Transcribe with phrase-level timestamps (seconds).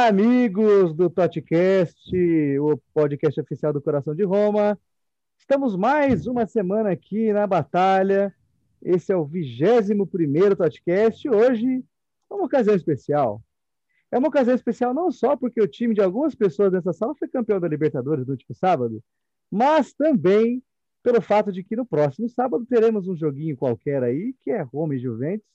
[0.00, 2.10] Olá, amigos do Totcast,
[2.58, 4.80] o podcast oficial do Coração de Roma.
[5.36, 8.34] Estamos mais uma semana aqui na batalha.
[8.80, 11.28] Esse é o 21 primeiro Totcast.
[11.28, 11.84] Hoje
[12.30, 13.42] é uma ocasião especial.
[14.10, 17.28] É uma ocasião especial não só porque o time de algumas pessoas dessa sala foi
[17.28, 19.04] campeão da Libertadores no último sábado,
[19.50, 20.62] mas também
[21.02, 24.94] pelo fato de que no próximo sábado teremos um joguinho qualquer aí, que é Roma
[24.94, 25.46] e Juventus,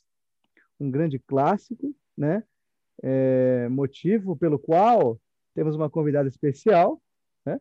[0.80, 2.43] um grande clássico, né?
[3.03, 5.19] É, motivo pelo qual
[5.53, 7.02] temos uma convidada especial,
[7.45, 7.59] né?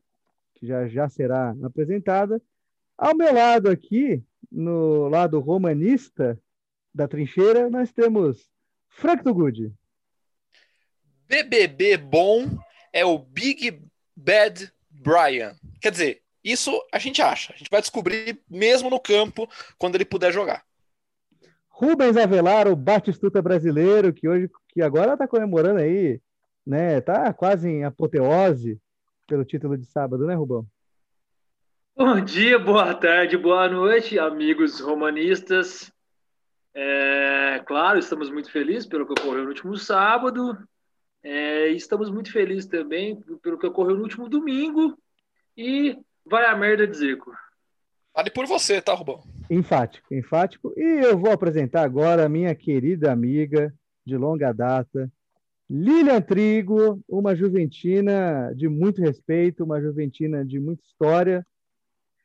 [0.54, 2.40] que já, já será apresentada.
[2.96, 6.40] Ao meu lado aqui, no lado romanista
[6.94, 8.48] da trincheira, nós temos
[8.88, 9.72] Frank do Good.
[11.26, 12.46] BBB bom
[12.92, 13.82] é o Big
[14.14, 15.56] Bad Brian.
[15.80, 17.52] Quer dizer, isso a gente acha.
[17.52, 19.48] A gente vai descobrir mesmo no campo
[19.78, 20.64] quando ele puder jogar.
[21.68, 26.20] Rubens Avelar, o Batistuta brasileiro, que hoje, que agora está comemorando aí,
[26.66, 27.00] né?
[27.00, 28.80] Tá quase em apoteose
[29.26, 30.66] pelo título de sábado, né, Rubão?
[31.96, 35.92] Bom dia, boa tarde, boa noite, amigos romanistas.
[36.74, 40.58] É, claro, estamos muito felizes pelo que ocorreu no último sábado.
[41.22, 44.98] É, estamos muito felizes também pelo que ocorreu no último domingo.
[45.56, 47.32] E vai a merda de Zico.
[48.12, 49.22] Fale por você, tá, Rubão?
[49.48, 50.74] Enfático, enfático.
[50.76, 53.72] E eu vou apresentar agora a minha querida amiga
[54.04, 55.10] de longa data,
[55.68, 61.46] Lilian Trigo, uma juventina de muito respeito, uma juventina de muita história.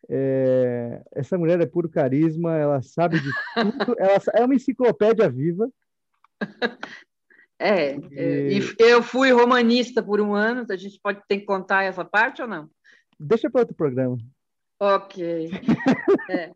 [0.09, 1.03] É...
[1.11, 5.69] essa mulher é puro carisma, ela sabe de tudo, ela é uma enciclopédia viva.
[7.61, 8.73] É, e...
[8.79, 12.47] eu fui romanista por um ano, a gente pode ter que contar essa parte ou
[12.47, 12.69] não?
[13.19, 14.17] Deixa para outro programa.
[14.79, 15.51] Ok.
[16.31, 16.51] é.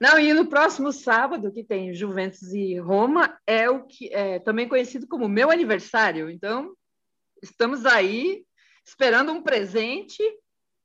[0.00, 4.68] Não, e no próximo sábado, que tem Juventus e Roma, é o que é também
[4.68, 6.30] conhecido como meu aniversário.
[6.30, 6.72] Então,
[7.42, 8.44] estamos aí
[8.84, 10.22] esperando um presente,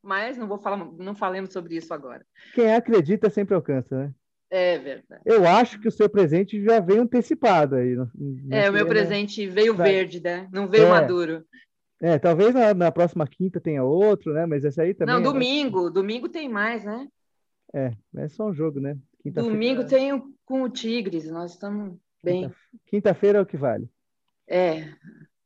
[0.02, 2.26] mas não vou falar, não falemos sobre isso agora.
[2.54, 4.12] Quem acredita sempre alcança, né?
[4.50, 5.22] É verdade.
[5.26, 7.96] Eu acho que o seu presente já veio antecipado aí.
[7.96, 10.50] Não, não é, o meu presente veio verde, né?
[10.52, 10.90] Não veio é.
[10.90, 11.46] maduro.
[12.02, 14.46] É, talvez na, na, próxima quinta tenha outro, né?
[14.46, 15.16] Mas esse aí também.
[15.16, 15.88] Não, domingo.
[15.88, 15.92] É...
[15.92, 17.08] Domingo tem mais, né?
[17.74, 18.98] É, é só um jogo, né?
[19.26, 22.52] Domingo tem o, com o Tigres, nós estamos bem.
[22.88, 23.90] Quinta-feira é o que vale.
[24.48, 24.88] É.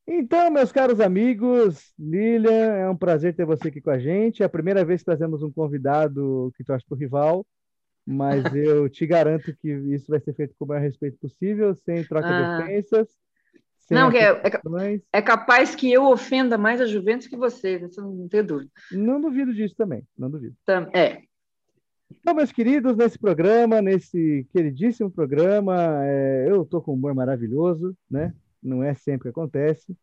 [0.07, 4.43] Então, meus caros amigos, Lilian, é um prazer ter você aqui com a gente.
[4.43, 7.45] É a primeira vez que trazemos um convidado que torce para o rival,
[8.05, 12.03] mas eu te garanto que isso vai ser feito com o maior respeito possível, sem
[12.03, 12.57] troca ah.
[12.57, 13.07] de ofensas.
[13.89, 18.43] Não, é, é, é, capaz que eu ofenda mais a Juventus que você, não tem
[18.43, 18.71] dúvida.
[18.91, 20.55] Não duvido disso também, não duvido.
[20.91, 21.21] É.
[22.11, 27.95] Então, meus queridos, nesse programa, nesse queridíssimo programa, é, eu estou com um humor maravilhoso,
[28.09, 28.33] né?
[28.61, 29.95] Não é sempre que acontece.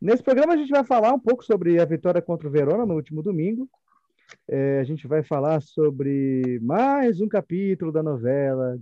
[0.00, 2.94] Nesse programa a gente vai falar um pouco sobre a vitória contra o Verona no
[2.94, 3.68] último domingo.
[4.48, 8.78] É, a gente vai falar sobre mais um capítulo da novela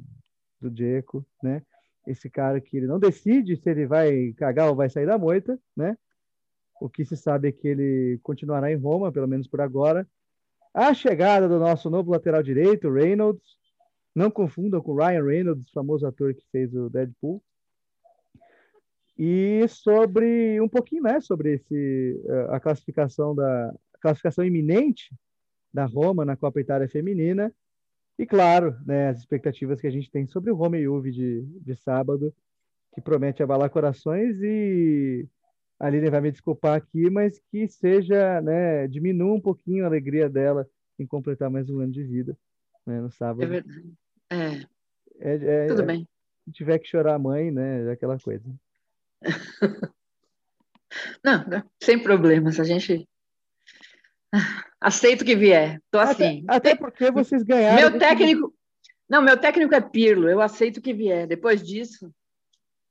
[0.60, 1.62] do Diego, né?
[2.06, 5.58] esse cara que ele não decide se ele vai cagar ou vai sair da moita,
[5.76, 5.96] né?
[6.80, 10.08] O que se sabe é que ele continuará em Roma, pelo menos por agora.
[10.72, 13.58] A chegada do nosso novo lateral direito, Reynolds.
[14.14, 17.42] Não confundam com Ryan Reynolds, famoso ator que fez o Deadpool.
[19.16, 25.14] E sobre um pouquinho, né, sobre esse a classificação da a classificação iminente
[25.72, 27.52] da Roma na Copa Itália Feminina
[28.18, 31.42] e claro, né, as expectativas que a gente tem sobre o Roma e Juve de,
[31.42, 32.34] de sábado,
[32.94, 35.28] que promete abalar corações e
[35.80, 40.28] a Lilian vai me desculpar aqui, mas que seja, né, diminua um pouquinho a alegria
[40.28, 40.68] dela
[40.98, 42.36] em completar mais um ano de vida
[42.86, 43.42] né, no sábado.
[43.42, 43.92] É verdade.
[44.30, 44.66] É.
[45.18, 46.06] É, é, Tudo bem.
[46.44, 48.44] Se tiver que chorar a mãe, né, é aquela coisa.
[51.24, 51.44] não,
[51.82, 52.60] sem problemas.
[52.60, 53.08] A gente
[54.80, 55.82] Aceito que vier.
[55.90, 56.44] Tô assim.
[56.48, 57.90] Até, porque vocês ganharam.
[57.90, 58.54] Meu técnico.
[59.08, 60.28] Não, meu técnico é Pirlo.
[60.28, 61.26] Eu aceito que vier.
[61.26, 62.12] Depois disso.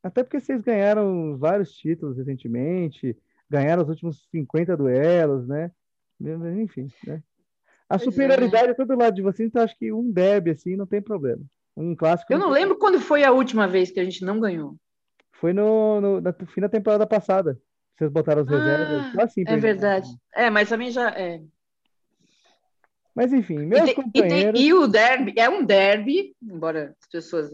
[0.02, 3.16] Até porque vocês ganharam vários títulos recentemente,
[3.48, 5.70] ganharam os últimos 50 duelos, né?
[6.20, 7.22] Enfim, né?
[7.88, 8.70] A pois superioridade é.
[8.70, 11.42] é todo lado de vocês, então acho que um derby assim não tem problema.
[11.76, 12.32] Um clássico.
[12.32, 14.76] Eu não lembro quando foi a última vez que a gente não ganhou.
[15.32, 17.58] Foi no, no, fim da temporada passada.
[17.96, 19.18] Vocês botaram as ah, reservas.
[19.18, 20.08] assim, é verdade.
[20.34, 21.10] É, mas também já.
[21.10, 21.42] É.
[23.14, 24.60] Mas enfim, meus e tem, companheiros.
[24.60, 27.50] E, tem, e, o derby é um derby, embora as pessoas.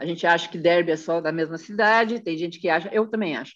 [0.00, 3.06] A gente acha que derby é só da mesma cidade, tem gente que acha, eu
[3.06, 3.52] também acho.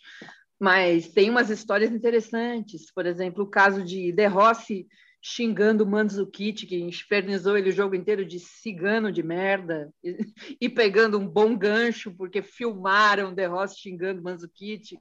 [0.61, 2.93] Mas tem umas histórias interessantes.
[2.94, 4.87] Por exemplo, o caso de De Rossi
[5.23, 10.19] xingando o Mandzukic, que infernizou ele o jogo inteiro de cigano de merda, e,
[10.61, 14.99] e pegando um bom gancho, porque filmaram De Rossi xingando o Mandzukic.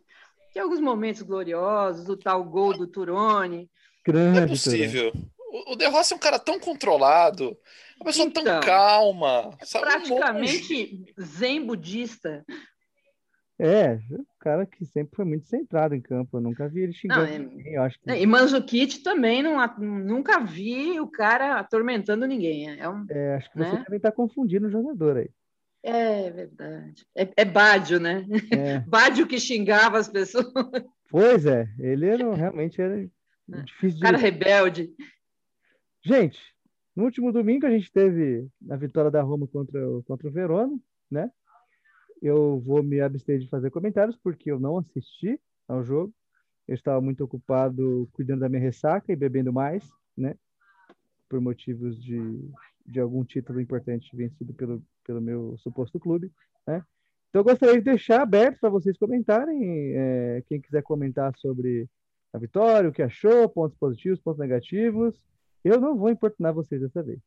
[0.54, 3.70] Tem alguns momentos gloriosos, o tal gol do Turone.
[4.06, 5.12] Grande, não é possível.
[5.54, 7.56] O, o De Rossi é um cara tão controlado,
[7.98, 9.52] uma pessoa então, tão calma.
[9.62, 9.86] Sabe?
[9.86, 12.44] Praticamente um zen budista.
[13.60, 16.38] É, o cara que sempre foi muito centrado em campo.
[16.38, 17.38] Eu nunca vi ele xingando não, é...
[17.38, 17.74] ninguém.
[17.76, 18.12] Eu acho que...
[18.12, 22.72] E Manzukic também não, nunca vi o cara atormentando ninguém.
[22.80, 23.84] É, um, é acho que você né?
[23.84, 25.30] também está confundindo o jogador aí.
[25.84, 27.06] É verdade.
[27.16, 28.26] É, é Bádio, né?
[28.52, 28.80] É.
[28.90, 30.48] Bádio que xingava as pessoas.
[31.12, 33.62] Pois é, ele era, realmente era é.
[33.62, 34.02] difícil de.
[34.02, 34.90] Cara rebelde.
[36.06, 36.38] Gente,
[36.94, 40.78] no último domingo a gente teve a vitória da Roma contra, contra o Verona,
[41.10, 41.32] né?
[42.22, 46.14] Eu vou me abster de fazer comentários porque eu não assisti ao jogo.
[46.68, 50.36] Eu estava muito ocupado cuidando da minha ressaca e bebendo mais, né?
[51.30, 52.20] Por motivos de,
[52.86, 56.30] de algum título importante vencido pelo, pelo meu suposto clube,
[56.68, 56.84] né?
[57.30, 61.90] Então eu gostaria de deixar aberto para vocês comentarem, é, quem quiser comentar sobre
[62.34, 65.18] a vitória, o que achou, pontos positivos, pontos negativos.
[65.64, 67.20] Eu não vou importunar vocês dessa vez.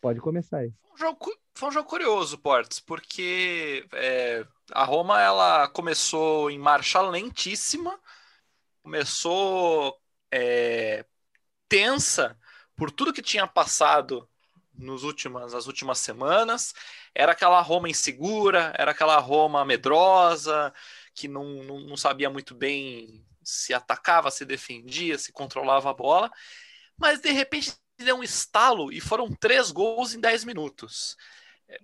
[0.00, 0.72] Pode começar aí.
[0.92, 1.18] Um jogo,
[1.54, 7.98] foi um jogo curioso, Portes, porque é, a Roma ela começou em marcha lentíssima,
[8.82, 9.98] começou
[10.30, 11.04] é,
[11.68, 12.38] tensa
[12.74, 14.28] por tudo que tinha passado
[14.74, 16.74] nos últimas, nas últimas semanas.
[17.14, 20.72] Era aquela Roma insegura, era aquela Roma medrosa,
[21.14, 26.30] que não, não, não sabia muito bem se atacava, se defendia, se controlava a bola.
[27.00, 31.16] Mas de repente deu um estalo e foram três gols em dez minutos.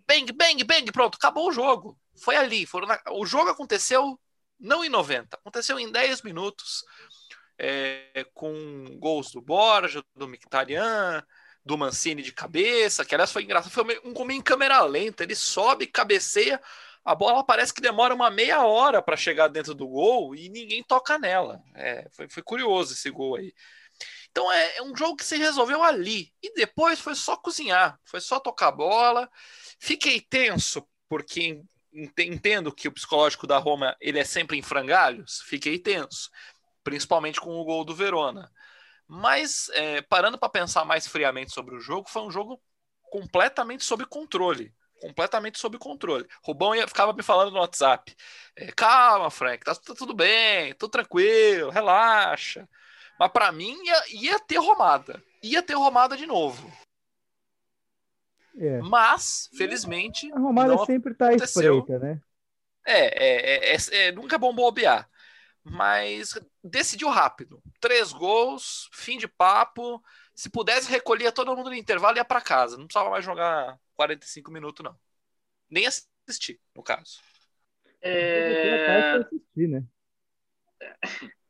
[0.06, 1.98] Bang, bang, bang, pronto, acabou o jogo.
[2.16, 2.66] Foi ali.
[2.86, 3.00] Na...
[3.12, 4.18] O jogo aconteceu
[4.58, 6.84] não em 90, aconteceu em 10 minutos.
[7.58, 11.22] É, com gols do Borja, do Mkhitaryan,
[11.64, 15.34] do Mancini de cabeça, que aliás foi engraçado, foi um gol em câmera lenta, ele
[15.34, 16.60] sobe, cabeceia,
[17.02, 20.82] a bola parece que demora uma meia hora para chegar dentro do gol e ninguém
[20.82, 21.62] toca nela.
[21.74, 23.54] É, foi, foi curioso esse gol aí.
[24.36, 26.30] Então é, é, um jogo que se resolveu ali.
[26.42, 29.30] E depois foi só cozinhar, foi só tocar bola.
[29.80, 31.62] Fiquei tenso, porque
[32.18, 35.40] entendo que o psicológico da Roma ele é sempre em frangalhos.
[35.46, 36.28] Fiquei tenso,
[36.84, 38.52] principalmente com o gol do Verona.
[39.08, 42.60] Mas é, parando para pensar mais friamente sobre o jogo, foi um jogo
[43.10, 44.70] completamente sob controle.
[45.00, 46.26] Completamente sob controle.
[46.42, 48.14] Rubão ia, ficava me falando no WhatsApp:
[48.54, 52.68] é, calma, Frank, tá, tá, tudo bem, tudo tranquilo, relaxa.
[53.18, 55.22] Mas para mim ia, ia ter romada.
[55.42, 56.70] Ia ter romada de novo.
[58.58, 58.80] É.
[58.80, 60.32] Mas, felizmente.
[60.32, 62.20] A Romada sempre tá espreita, né?
[62.86, 65.08] É, é, é, é, nunca é bom bobear.
[65.62, 67.60] Mas decidiu rápido.
[67.80, 70.02] Três gols, fim de papo.
[70.34, 72.76] Se pudesse, recolhia todo mundo no intervalo e ia para casa.
[72.76, 74.96] Não precisava mais jogar 45 minutos, não.
[75.68, 77.20] Nem assistir, no caso.
[78.00, 79.16] É...
[79.16, 79.84] Assistir, né?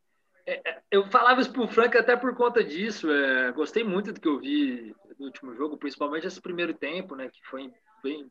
[0.47, 3.11] É, eu falava isso pro Frank até por conta disso.
[3.11, 7.29] É, gostei muito do que eu vi no último jogo, principalmente esse primeiro tempo, né?
[7.29, 7.73] Que foi
[8.03, 8.31] bem.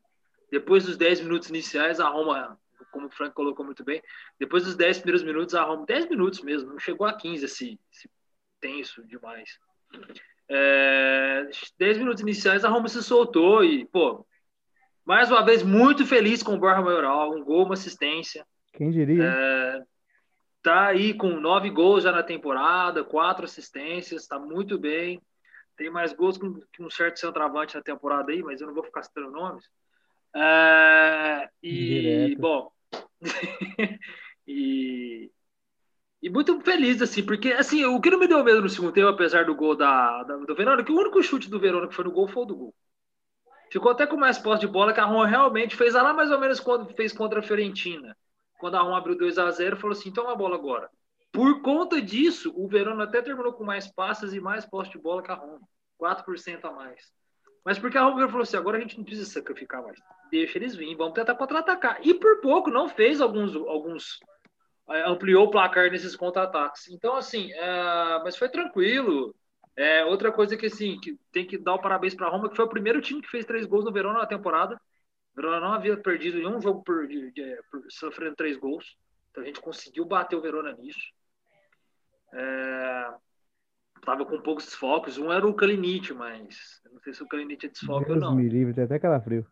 [0.49, 2.57] Depois dos 10 minutos iniciais, a Roma,
[2.91, 4.01] como o Frank colocou muito bem,
[4.39, 7.79] depois dos 10 primeiros minutos, a Roma, 10 minutos mesmo, não chegou a 15 esse,
[7.91, 8.09] esse
[8.61, 9.59] tenso demais.
[10.47, 14.25] É, 10 minutos iniciais, a Roma se soltou e, pô,
[15.03, 18.45] mais uma vez, muito feliz com o Borja Maioral, um gol, uma assistência.
[18.73, 19.23] Quem diria?
[19.23, 19.83] É,
[20.65, 25.21] tá aí com nove gols já na temporada, quatro assistências, está muito bem.
[25.77, 29.03] Tem mais gols que um certo centroavante na temporada aí, mas eu não vou ficar
[29.03, 29.69] citando nomes.
[30.35, 32.41] É, e, Direto.
[32.41, 32.71] bom,
[34.47, 35.31] e,
[36.19, 39.09] e muito feliz, assim, porque, assim, o que não me deu medo no segundo tempo,
[39.09, 42.05] apesar do gol da, da do Verona, que o único chute do Verona que foi
[42.05, 42.75] no gol foi o do gol.
[43.71, 46.39] Ficou até com mais posse de bola que a Roma realmente fez lá mais ou
[46.39, 48.17] menos quando fez contra a Fiorentina
[48.59, 50.89] quando a Roma abriu 2 a 0 falou assim: toma a bola agora.
[51.31, 55.21] Por conta disso, o Verona até terminou com mais passes e mais posse de bola
[55.21, 55.61] que a Roma.
[55.99, 57.11] 4% a mais.
[57.63, 59.99] Mas porque a Roma falou assim: agora a gente não precisa sacrificar mais.
[60.29, 61.99] Deixa eles virem, vamos tentar contra-atacar.
[62.01, 63.55] E por pouco não fez alguns.
[63.55, 64.19] alguns
[64.89, 66.87] é, ampliou o placar nesses contra-ataques.
[66.89, 69.35] Então, assim, é, mas foi tranquilo.
[69.75, 72.55] É, outra coisa que, assim, que tem que dar o parabéns para a Roma, que
[72.55, 74.79] foi o primeiro time que fez três gols no Verona na temporada.
[75.35, 78.95] Verona não havia perdido nenhum jogo por, de, de, por, sofrendo três gols.
[79.29, 80.99] Então a gente conseguiu bater o Verona nisso.
[82.33, 83.13] É,
[84.05, 85.17] tava com poucos desfalques.
[85.17, 88.33] Um era o Kalinic, mas não sei se o Kalinic é desfoque ou não.
[88.33, 89.45] me livre, tem até calafrio.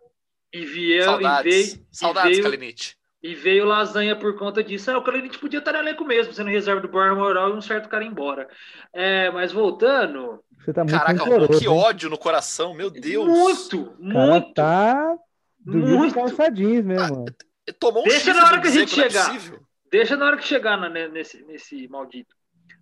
[0.53, 1.53] E, veio, Saudades.
[1.53, 1.87] e veio.
[1.91, 2.95] Saudades, e veio, Kalinic.
[3.21, 4.89] E veio lasanha por conta disso.
[4.89, 7.61] Ah, o Kalinic podia estar no elenco mesmo, sendo reserva do Borja Moral e um
[7.61, 8.47] certo cara embora.
[8.93, 10.43] É, mas voltando.
[10.59, 13.25] Você tá muito Caraca, que ódio no coração, meu Deus.
[13.25, 14.53] Muito, muito.
[14.53, 15.17] tá
[15.65, 16.13] do muito.
[16.13, 17.25] calçadinhos mesmo.
[17.27, 19.61] Ah, tomou um Deixa na hora que a gente é chegar.
[19.91, 22.35] Deixa na hora que chegar na, nesse, nesse maldito.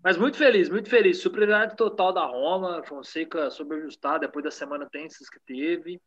[0.04, 1.20] Mas muito feliz, muito feliz.
[1.20, 6.02] Superioridade total da Roma, Fonseca sobreajustado depois da semana tensas que teve.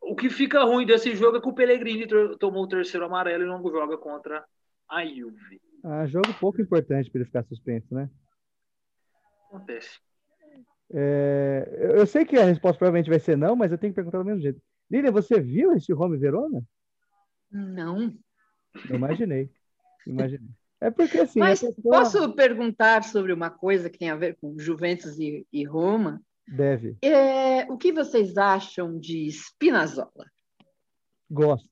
[0.00, 2.06] O que fica ruim desse jogo é que o Pellegrini
[2.38, 4.44] tomou o terceiro amarelo e não joga contra
[4.88, 5.60] a Juve.
[5.84, 8.10] Ah, jogo pouco importante para ele ficar suspenso, né?
[9.46, 10.00] Acontece.
[10.92, 14.18] É, eu sei que a resposta provavelmente vai ser não, mas eu tenho que perguntar
[14.18, 14.60] do mesmo jeito.
[14.90, 16.62] Lilian, você viu esse Rome Verona?
[17.50, 18.12] Não.
[18.88, 19.50] Eu imaginei.
[20.06, 20.48] Imaginei.
[20.80, 21.38] É porque assim.
[21.38, 21.82] Mas pessoa...
[21.82, 26.22] posso perguntar sobre uma coisa que tem a ver com Juventus e, e Roma?
[26.48, 26.96] Deve.
[27.02, 30.26] É, o que vocês acham de Spinazzola?
[31.30, 31.68] Gosto.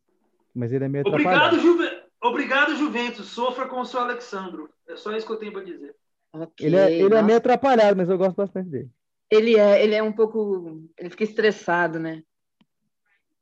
[0.55, 1.89] Mas ele é meio Obrigado, Juve...
[2.23, 3.27] Obrigado, Juventus.
[3.27, 4.69] Sofra com o seu Alexandro.
[4.89, 5.95] É só isso que eu tenho para dizer.
[6.33, 8.91] Okay, ele é, ele é meio atrapalhado, mas eu gosto bastante dele.
[9.31, 10.83] Ele é, ele é um pouco.
[10.97, 12.23] Ele fica estressado, né?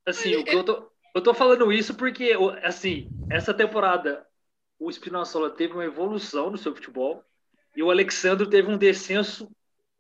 [0.06, 2.32] Assim, o que eu tô, eu tô falando isso porque,
[2.62, 4.25] assim, essa temporada
[4.78, 7.25] o Spinazzola teve uma evolução no seu futebol
[7.75, 9.50] e o Alexandre teve um descenso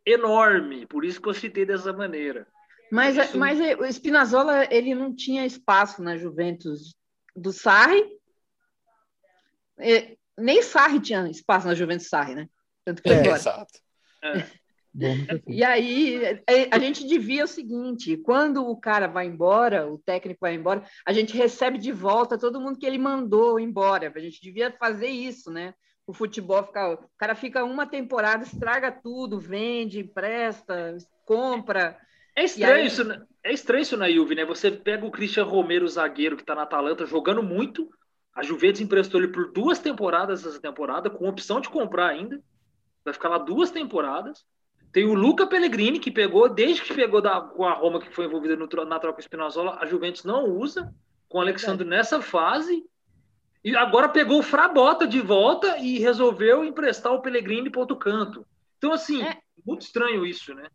[0.04, 2.46] enorme, por isso que eu citei dessa maneira.
[2.92, 3.36] Mas, isso...
[3.36, 6.94] mas o Spinazzola ele não tinha espaço na Juventus
[7.34, 8.04] do Sarri,
[10.38, 12.48] nem Sarri tinha espaço na Juventus Sarri, né?
[12.84, 13.80] Tanto que é, exato.
[14.22, 14.46] É.
[15.46, 20.40] E aí é, a gente devia o seguinte: quando o cara vai embora, o técnico
[20.40, 24.12] vai embora, a gente recebe de volta todo mundo que ele mandou embora.
[24.14, 25.74] A gente devia fazer isso, né?
[26.06, 31.98] O futebol fica, o cara fica uma temporada, estraga tudo, vende, empresta, compra.
[32.34, 32.86] É estranho aí...
[32.86, 33.22] isso, né?
[33.42, 34.44] é estranho isso na Juve, né?
[34.44, 37.90] Você pega o Christian Romero, zagueiro que está na Atalanta, jogando muito.
[38.34, 42.40] A Juventus emprestou ele por duas temporadas essa temporada, com opção de comprar ainda.
[43.04, 44.44] Vai ficar lá duas temporadas.
[44.96, 48.24] Tem o Luca Pellegrini, que pegou, desde que pegou da, com a Roma, que foi
[48.24, 50.90] envolvida no, na troca Spinazzola, a Juventus não usa,
[51.28, 52.82] com o Alexandre nessa fase.
[53.62, 58.46] E agora pegou o Frabota de volta e resolveu emprestar o Pellegrini para outro canto.
[58.78, 59.36] Então, assim, é.
[59.66, 60.66] muito estranho isso, né?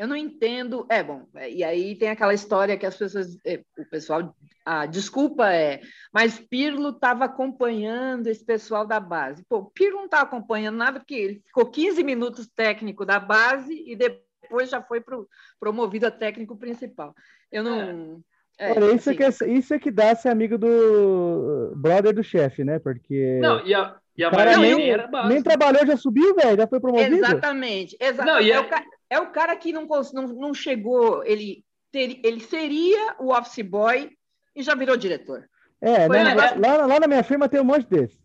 [0.00, 0.86] Eu não entendo.
[0.88, 4.86] É bom, é, e aí tem aquela história que as pessoas, é, o pessoal, a
[4.86, 9.44] desculpa é, mas Pirlo estava acompanhando esse pessoal da base.
[9.46, 13.94] Pô, Pirlo não estava acompanhando nada porque ele ficou 15 minutos técnico da base e
[13.94, 15.28] depois já foi pro,
[15.60, 17.14] promovido a técnico principal.
[17.52, 18.22] Eu não.
[18.58, 18.72] É.
[18.72, 22.64] Olha, isso, assim, é que, isso é que dá ser amigo do brother do chefe,
[22.64, 22.78] né?
[22.78, 23.38] Porque.
[23.38, 24.96] Não, e a, e a cara nem,
[25.28, 27.16] nem trabalhou, já subiu, velho, já foi promovido.
[27.16, 28.50] Exatamente, exatamente.
[28.50, 33.16] Não, é, o, é o cara que não, não, não chegou, ele, ter, ele seria
[33.18, 34.10] o office boy
[34.54, 35.48] e já virou diretor.
[35.80, 38.20] É, né, lá, lá, na minha firma tem um monte desses.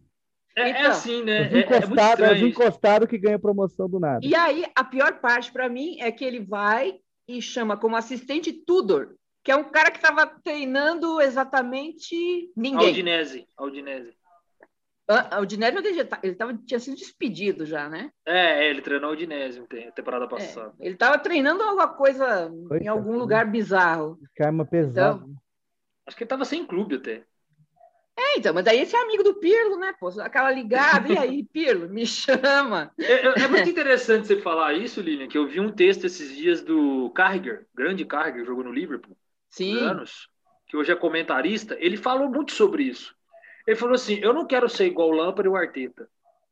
[0.56, 1.48] É, é, então, é assim, né?
[1.48, 4.20] Os encostados, é, é encostado que ganha promoção do nada.
[4.24, 8.54] E aí, a pior parte para mim é que ele vai e chama como assistente
[8.54, 12.88] Tudor, que é um cara que estava treinando exatamente ninguém.
[12.88, 14.14] Aldinese, Aldinese.
[15.08, 15.78] O Udinese
[16.24, 18.12] ele tava, tinha sido despedido já, né?
[18.26, 19.62] É, ele treinou o Udinese
[19.96, 20.74] temporada é, passada.
[20.80, 24.18] É, ele estava treinando alguma coisa em algum lugar bizarro.
[24.36, 25.18] Karma pesado.
[25.18, 25.36] Então,
[26.08, 27.24] acho que ele estava sem clube até.
[28.18, 29.94] É, então, mas daí esse é amigo do Pirlo, né?
[30.00, 32.92] Pô, aquela ligada, e aí, Pirlo, me chama.
[32.98, 36.36] É, é, é, muito interessante você falar isso, Lilian, que eu vi um texto esses
[36.36, 39.16] dias do Carragher, grande Carragher, jogou no Liverpool.
[39.50, 39.78] Sim.
[39.80, 40.30] Anos,
[40.66, 41.76] que hoje é comentarista.
[41.78, 43.15] Ele falou muito sobre isso
[43.66, 46.08] ele falou assim: eu não quero ser igual o Lampard e o Arteta,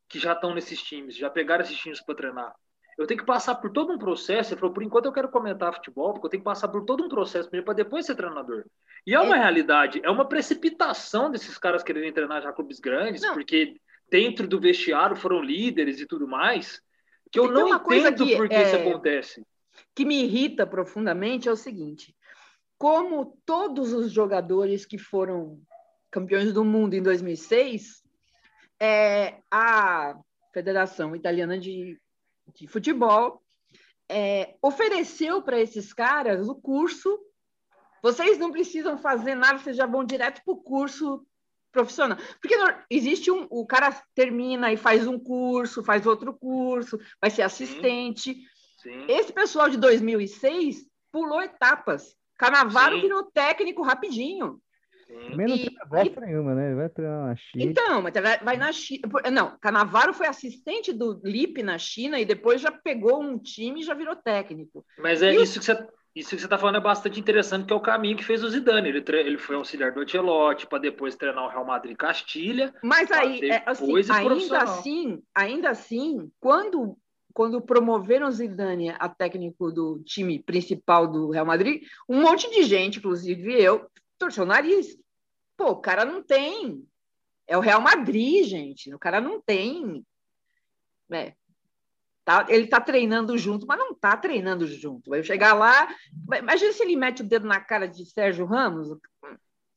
[0.09, 2.55] que já estão nesses times, já pegaram esses times para treinar.
[2.97, 4.53] Eu tenho que passar por todo um processo.
[4.53, 7.03] Ele falou: por enquanto eu quero comentar futebol, porque eu tenho que passar por todo
[7.03, 8.65] um processo para depois ser treinador.
[9.05, 9.39] E é uma é.
[9.39, 13.33] realidade, é uma precipitação desses caras quererem treinar já clubes grandes, não.
[13.33, 13.75] porque
[14.09, 16.81] dentro do vestiário foram líderes e tudo mais.
[17.31, 19.45] Que eu não entendo que, por que é, isso acontece.
[19.95, 22.15] Que me irrita profundamente é o seguinte:
[22.77, 25.59] como todos os jogadores que foram
[26.13, 28.03] campeões do mundo em 2006,
[28.79, 30.15] é, a
[30.53, 31.99] Federação Italiana de,
[32.55, 33.41] de Futebol
[34.07, 37.19] é, ofereceu para esses caras o curso.
[38.03, 41.25] Vocês não precisam fazer nada, vocês já vão direto para o curso
[41.71, 42.19] profissional.
[42.39, 42.55] Porque
[42.91, 43.47] existe um.
[43.49, 48.35] O cara termina e faz um curso, faz outro curso, vai ser assistente.
[48.35, 48.45] Sim.
[48.83, 49.05] Sim.
[49.07, 52.15] Esse pessoal de 2006 pulou etapas.
[52.37, 53.01] Canavaro Sim.
[53.01, 54.61] virou técnico rapidinho.
[55.07, 56.25] Também não e, tem bosta e...
[56.25, 56.75] nenhuma, né?
[56.75, 57.63] Vai treinar na China.
[57.63, 59.01] Então, mas vai na China.
[59.31, 63.83] Não, Canavaro foi assistente do Lipe na China e depois já pegou um time e
[63.83, 64.85] já virou técnico.
[64.97, 65.59] Mas é e isso o...
[65.59, 65.87] que você.
[66.15, 68.49] Isso que você está falando é bastante interessante, que é o caminho que fez o
[68.49, 68.87] Zidane.
[68.87, 69.19] Ele, tre...
[69.21, 72.71] ele foi auxiliar do Ancelotti para depois treinar o Real Madrid Castilha.
[72.83, 76.95] Mas aí, é, assim, ainda assim, ainda assim, quando
[77.33, 82.63] quando promoveram o Zidane a técnico do time principal do Real Madrid, um monte de
[82.63, 83.87] gente, inclusive eu,
[84.23, 84.97] torceu o nariz.
[85.57, 86.87] Pô, o cara não tem
[87.45, 88.93] É o Real Madrid, gente.
[88.93, 90.05] O cara não tem.
[91.09, 91.33] Né?
[92.23, 95.09] Tá, ele está treinando junto, mas não está treinando junto.
[95.09, 95.93] Vai chegar lá.
[96.39, 98.87] Imagina se ele mete o dedo na cara de Sérgio Ramos.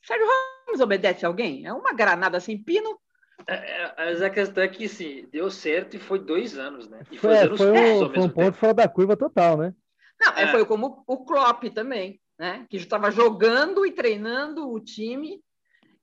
[0.01, 1.67] Sérgio Ramos obedece a alguém?
[1.67, 3.01] É uma granada sem pino.
[3.49, 7.03] É, é, mas a questão é que sim, deu certo e foi dois anos, né?
[7.11, 9.75] E foi, foi, um, foi um ponto fora da curva total, né?
[10.19, 10.51] Não, é.
[10.51, 12.67] foi como o Klopp também, né?
[12.69, 15.43] Que estava jogando e treinando o time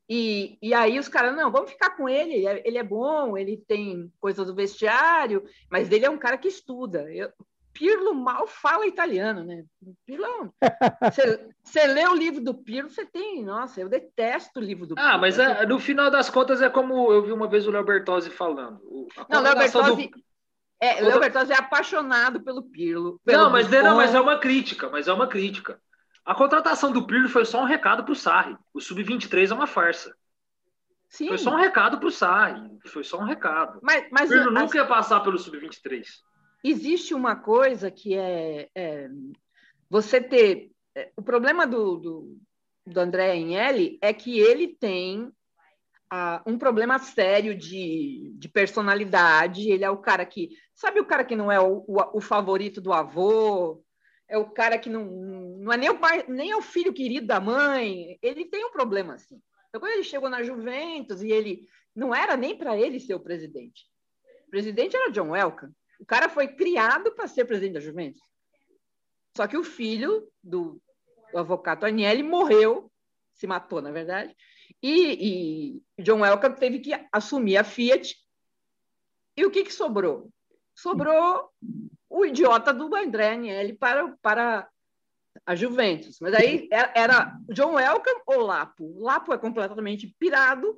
[0.10, 3.38] e, e aí os caras, não, vamos ficar com ele, ele é, ele é bom,
[3.38, 7.12] ele tem coisa do vestiário, mas ele é um cara que estuda.
[7.12, 7.32] Eu,
[7.72, 9.63] Pirlo mal fala italiano, né?
[10.06, 10.54] Pirlo,
[11.63, 15.10] você lê o livro do Pirlo, você tem, nossa, eu detesto o livro do Pirlo.
[15.10, 17.84] Ah, mas é, no final das contas é como eu vi uma vez o Léo
[17.84, 18.80] Bertozzi falando.
[19.28, 20.24] não, Léo Bertozzi, do...
[20.80, 23.20] é, Léo Bertozzi é apaixonado pelo Pirlo.
[23.25, 25.82] Pelo não, mas, não, mas é uma crítica, mas é uma crítica.
[26.25, 28.58] A contratação do Pirlo foi só um recado para o Sarri.
[28.74, 30.15] O Sub-23 é uma farsa.
[31.10, 31.27] Sim.
[31.27, 32.80] Foi só um recado para o Sarri.
[32.88, 33.80] Foi só um recado.
[33.84, 36.06] Mas, mas o Pirlo nunca ia passar pelo Sub-23.
[36.63, 39.10] Existe uma coisa que é, é
[39.89, 40.72] você ter.
[40.96, 42.38] É, o problema do, do,
[42.88, 45.32] do André Agnelli é que ele tem
[46.46, 49.70] um problema sério de, de personalidade.
[49.70, 50.50] Ele é o cara que.
[50.74, 53.83] Sabe o cara que não é o, o, o favorito do avô?
[54.34, 57.27] É o cara que não, não é nem o pai, nem é o filho querido
[57.27, 58.18] da mãe.
[58.20, 59.40] Ele tem um problema assim.
[59.70, 63.20] Então, quando ele chegou na Juventus e ele não era nem para ele ser o
[63.20, 63.88] presidente.
[64.48, 65.72] O presidente era John Welcome.
[66.00, 68.20] O cara foi criado para ser presidente da Juventus.
[69.38, 70.81] Só que o filho do,
[71.31, 72.92] do avocado Agnelli morreu,
[73.36, 74.36] se matou, na verdade,
[74.81, 78.16] e, e John Welcome teve que assumir a Fiat.
[79.38, 80.31] E o que, que sobrou?
[80.75, 81.50] Sobrou
[82.09, 84.68] o idiota do André Agnelli para, para
[85.46, 86.18] a Juventus.
[86.20, 89.00] Mas aí era John Welcome ou Lapo.
[89.00, 90.77] Lapo é completamente pirado.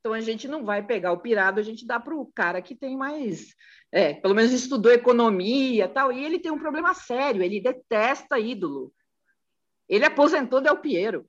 [0.00, 2.74] Então a gente não vai pegar o pirado, a gente dá para o cara que
[2.74, 3.54] tem mais,
[3.92, 6.10] é, pelo menos estudou economia tal.
[6.10, 8.92] E ele tem um problema sério, ele detesta ídolo.
[9.86, 11.26] Ele aposentou Del Piero.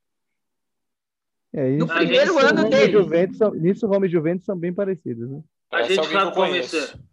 [1.54, 2.94] É, isso, no primeiro ano dele.
[2.94, 5.44] Juventus, nisso, Roma e Juventus são bem parecidos, né?
[5.72, 6.62] A gente sabe como é,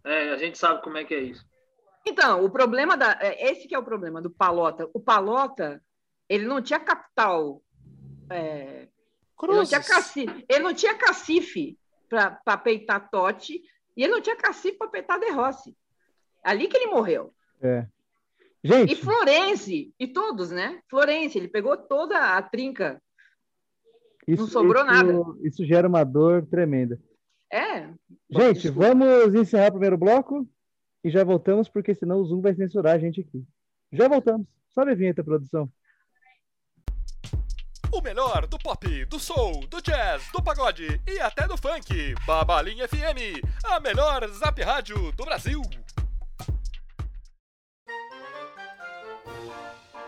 [0.03, 1.47] é, a gente sabe como é que é isso.
[2.05, 3.17] Então, o problema da.
[3.21, 4.89] É, esse que é o problema do Palota.
[4.93, 5.81] O Palota,
[6.27, 7.61] ele não tinha capital.
[8.29, 8.87] É,
[9.41, 13.61] ele, não tinha cacife, ele não tinha cacife para peitar Totti
[13.95, 15.75] e ele não tinha cacife para peitar De Rossi.
[16.43, 17.33] Ali que ele morreu.
[17.61, 17.87] É.
[18.63, 18.93] Gente.
[18.93, 20.81] E Florense, e todos, né?
[20.89, 23.01] Florense, ele pegou toda a trinca.
[24.27, 25.13] Isso, não sobrou isso, nada.
[25.41, 26.99] Isso gera uma dor tremenda.
[27.51, 27.89] É.
[28.29, 30.47] Gente, vamos encerrar o primeiro bloco
[31.03, 33.43] e já voltamos, porque senão o Zoom vai censurar a gente aqui.
[33.91, 34.47] Já voltamos.
[34.69, 35.71] Sobe a vinheta, produção.
[37.91, 42.13] O melhor do pop, do soul, do jazz, do pagode e até do funk.
[42.27, 45.61] Babalim FM, a melhor zap rádio do Brasil.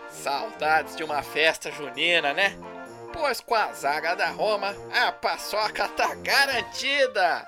[0.08, 2.56] Saudades de uma festa junina, né?
[3.22, 7.46] Pois com a zaga da Roma, a paçoca tá garantida.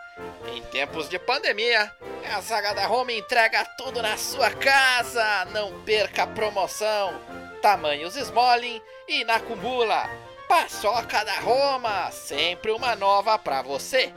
[0.55, 1.93] Em tempos de pandemia,
[2.33, 5.45] a zaga da Roma entrega tudo na sua casa.
[5.47, 7.21] Não perca a promoção.
[7.61, 10.09] Tamanhos Smolin e na Cumbula.
[10.49, 14.15] Paçoca da Roma, sempre uma nova pra você.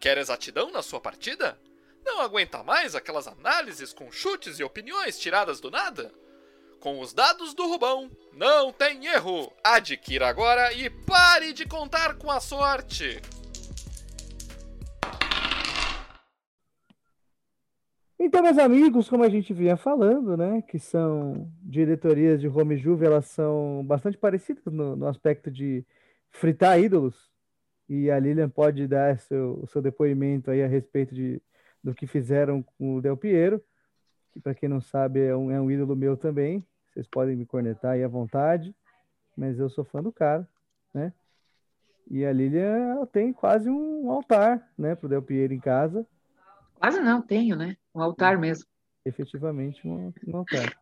[0.00, 1.60] Quer exatidão na sua partida?
[2.06, 6.10] Não aguenta mais aquelas análises com chutes e opiniões tiradas do nada?
[6.80, 9.52] Com os dados do Rubão, não tem erro!
[9.64, 13.20] Adquira agora e pare de contar com a sorte!
[18.16, 23.06] Então, meus amigos, como a gente vinha falando, né, que são diretorias de Home Juve,
[23.06, 25.84] elas são bastante parecidas no, no, aspecto de
[26.30, 27.28] fritar ídolos.
[27.88, 31.42] E a Lilian pode dar seu, o seu depoimento aí a respeito de,
[31.82, 33.60] do que fizeram com o Del Piero
[34.32, 36.64] que para quem não sabe é um, é um ídolo meu também.
[36.88, 38.74] Vocês podem me cornetar aí à vontade,
[39.36, 40.48] mas eu sou fã do cara,
[40.92, 41.12] né?
[42.10, 46.06] E a Lilian tem quase um altar, né, pro Del Piero em casa.
[46.74, 47.76] Quase não, tenho, né?
[47.94, 48.64] Um altar mesmo.
[49.04, 50.74] Efetivamente um, um altar.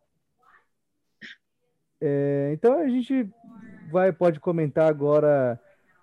[2.01, 3.29] É, então a gente
[3.91, 5.61] vai pode comentar agora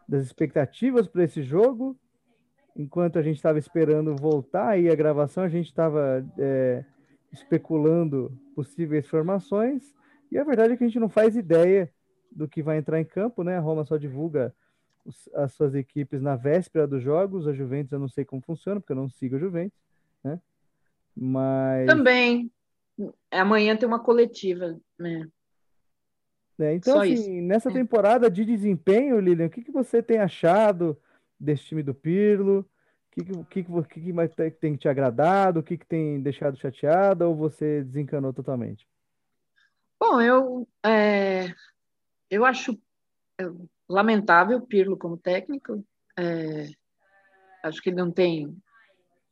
[0.07, 1.97] das expectativas para esse jogo.
[2.75, 6.83] Enquanto a gente estava esperando voltar aí a gravação, a gente estava é,
[7.33, 9.93] especulando possíveis formações,
[10.31, 11.91] e a verdade é que a gente não faz ideia
[12.31, 13.57] do que vai entrar em campo, né?
[13.57, 14.55] A Roma só divulga
[15.05, 18.79] os, as suas equipes na véspera dos jogos, a Juventus eu não sei como funciona,
[18.79, 19.77] porque eu não sigo a Juventus,
[20.23, 20.39] né?
[21.15, 21.87] Mas...
[21.87, 22.51] Também,
[23.29, 25.27] amanhã tem uma coletiva, né?
[26.57, 26.75] Né?
[26.75, 27.47] Então, Só assim, isso.
[27.47, 27.73] nessa é.
[27.73, 30.97] temporada de desempenho, Lilian, o que, que você tem achado
[31.39, 32.65] desse time do Pirlo?
[33.13, 35.59] O que, que, que, que, que tem te agradado?
[35.59, 37.27] O que, que tem deixado chateada?
[37.27, 38.87] Ou você desencanou totalmente?
[39.99, 41.53] Bom, eu, é,
[42.29, 42.73] eu acho
[43.39, 43.45] é,
[43.87, 45.85] lamentável o Pirlo como técnico.
[46.17, 46.69] É,
[47.63, 48.47] acho que ele não tem,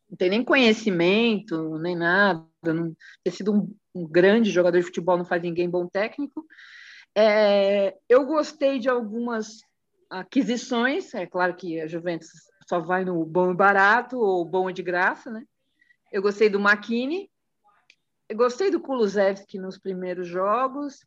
[0.10, 2.46] não tem nem conhecimento, nem nada.
[2.64, 6.46] Não, ter sido um, um grande jogador de futebol não faz ninguém bom técnico.
[7.18, 9.62] É, eu gostei de algumas
[10.08, 11.16] aquisições.
[11.16, 12.30] É claro que a Juventus
[12.72, 15.44] só vai no bom e barato ou bom e de graça, né?
[16.10, 17.30] Eu gostei do Makini,
[18.30, 21.06] eu gostei do Kulusevski nos primeiros jogos.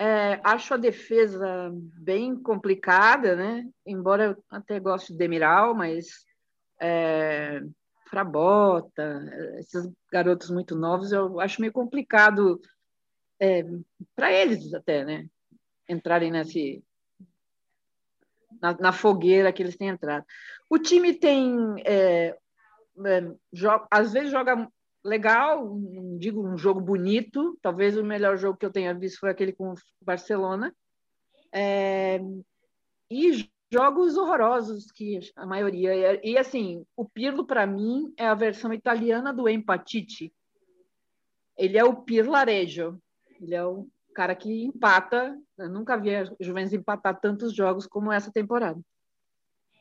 [0.00, 1.70] É, acho a defesa
[2.00, 3.68] bem complicada, né?
[3.84, 6.24] Embora até goste de Demiral, mas
[6.80, 7.60] é,
[8.08, 9.22] Frabota,
[9.58, 12.58] esses garotos muito novos, eu acho meio complicado
[13.38, 13.66] é,
[14.16, 15.26] para eles até, né?
[15.86, 16.82] Entrarem nesse,
[18.62, 20.24] na, na, fogueira que eles têm entrado.
[20.70, 22.36] O time tem, é,
[23.04, 24.68] é, joga, às vezes joga
[25.04, 25.76] legal,
[26.18, 29.72] digo um jogo bonito, talvez o melhor jogo que eu tenha visto foi aquele com
[29.72, 30.74] o Barcelona.
[31.52, 32.20] É,
[33.10, 36.20] e jogos horrorosos, que a maioria.
[36.24, 40.32] E, assim, o Pirlo, para mim, é a versão italiana do Empatite.
[41.56, 42.98] Ele é o Pirlarejo.
[43.40, 45.38] Ele é o cara que empata.
[45.58, 48.80] Eu nunca vi a Juventus empatar tantos jogos como essa temporada.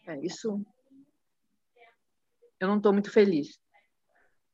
[0.08, 0.64] É isso.
[2.60, 3.60] Eu não estou muito feliz.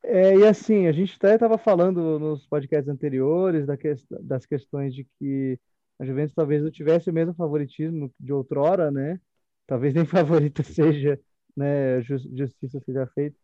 [0.03, 4.93] É, e assim, a gente até estava falando nos podcasts anteriores da que, das questões
[4.93, 5.59] de que
[5.99, 9.19] a Juventus talvez não tivesse o mesmo favoritismo de outrora, né?
[9.65, 11.19] Talvez nem favorita seja,
[11.55, 12.01] né?
[12.01, 13.37] Justiça seja feita.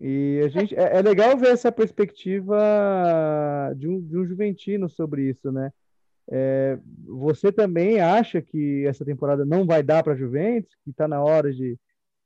[0.00, 2.56] E a gente é, é legal ver essa perspectiva
[3.76, 5.72] de um, de um juventino sobre isso, né?
[6.30, 11.06] É, você também acha que essa temporada não vai dar para a Juventus, que está
[11.06, 11.78] na hora de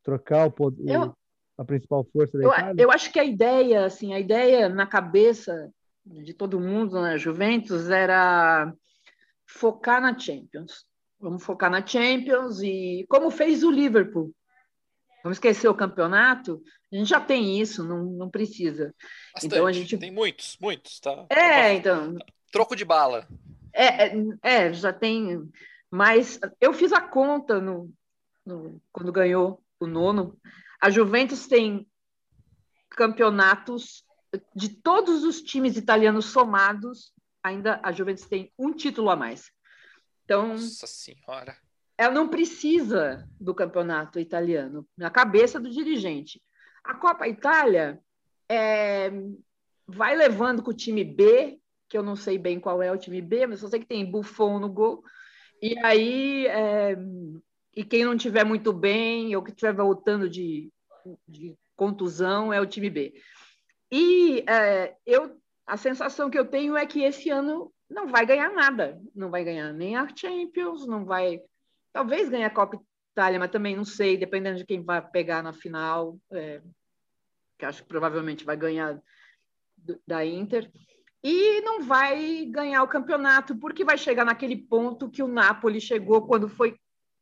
[0.02, 1.16] trocar o, poder, eu,
[1.56, 2.82] a principal força da eu, Itália?
[2.82, 5.70] Eu acho que a ideia, assim, a ideia na cabeça
[6.04, 8.72] de todo mundo na né, Juventus era
[9.46, 10.84] focar na Champions.
[11.18, 14.32] Vamos focar na Champions e como fez o Liverpool.
[15.26, 16.62] Vamos esquecer o campeonato?
[16.92, 18.94] A gente já tem isso, não, não precisa.
[19.34, 19.52] Bastante.
[19.52, 21.26] Então a gente tem muitos, muitos, tá?
[21.28, 22.16] É, então.
[22.52, 23.26] Troco de bala.
[23.72, 25.50] É, é, é, já tem.
[25.90, 27.92] Mas eu fiz a conta no,
[28.46, 30.38] no, quando ganhou o nono.
[30.80, 31.84] A Juventus tem
[32.88, 34.04] campeonatos
[34.54, 37.12] de todos os times italianos somados,
[37.42, 39.50] ainda a Juventus tem um título a mais.
[40.24, 41.58] Então, Nossa senhora.
[41.98, 46.42] Ela não precisa do campeonato italiano na cabeça do dirigente.
[46.84, 47.98] A Copa Itália
[48.48, 49.10] é,
[49.86, 53.22] vai levando com o time B, que eu não sei bem qual é o time
[53.22, 55.02] B, mas eu sei que tem Buffon no gol.
[55.62, 56.96] E aí é,
[57.76, 60.72] e quem não tiver muito bem ou que estiver voltando de,
[61.28, 63.12] de contusão é o time B.
[63.92, 68.50] E é, eu, a sensação que eu tenho é que esse ano não vai ganhar
[68.50, 71.40] nada, não vai ganhar nem a Champions, não vai,
[71.96, 72.78] talvez ganhe a Copa
[73.10, 76.60] Itália, mas também não sei, dependendo de quem vai pegar na final, é,
[77.58, 79.00] que acho que provavelmente vai ganhar
[80.06, 80.70] da Inter.
[81.24, 86.26] E não vai ganhar o campeonato, porque vai chegar naquele ponto que o Napoli chegou
[86.26, 86.78] quando foi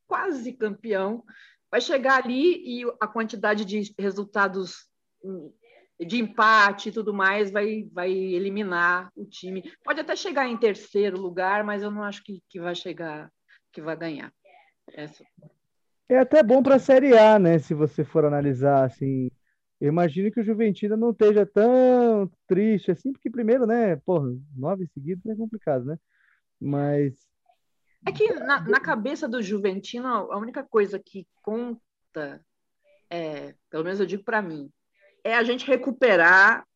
[0.08, 1.22] quase campeão,
[1.70, 4.88] vai chegar ali e a quantidade de resultados
[5.22, 5.54] hum,
[6.04, 9.72] de empate e tudo mais vai, vai eliminar o time.
[9.84, 13.30] Pode até chegar em terceiro lugar, mas eu não acho que, que vai chegar,
[13.72, 14.32] que vai ganhar.
[16.09, 17.59] É até bom para a Série A, né?
[17.59, 19.31] Se você for analisar assim.
[19.81, 23.97] Eu imagino que o Juventina não esteja tão triste assim, porque primeiro, né?
[23.97, 25.99] Porra, nove seguidos é complicado, né?
[26.61, 27.14] Mas
[28.07, 32.44] é que na, na cabeça do Juventino, a única coisa que conta,
[33.09, 34.70] é, pelo menos eu digo para mim,
[35.23, 36.66] é a gente recuperar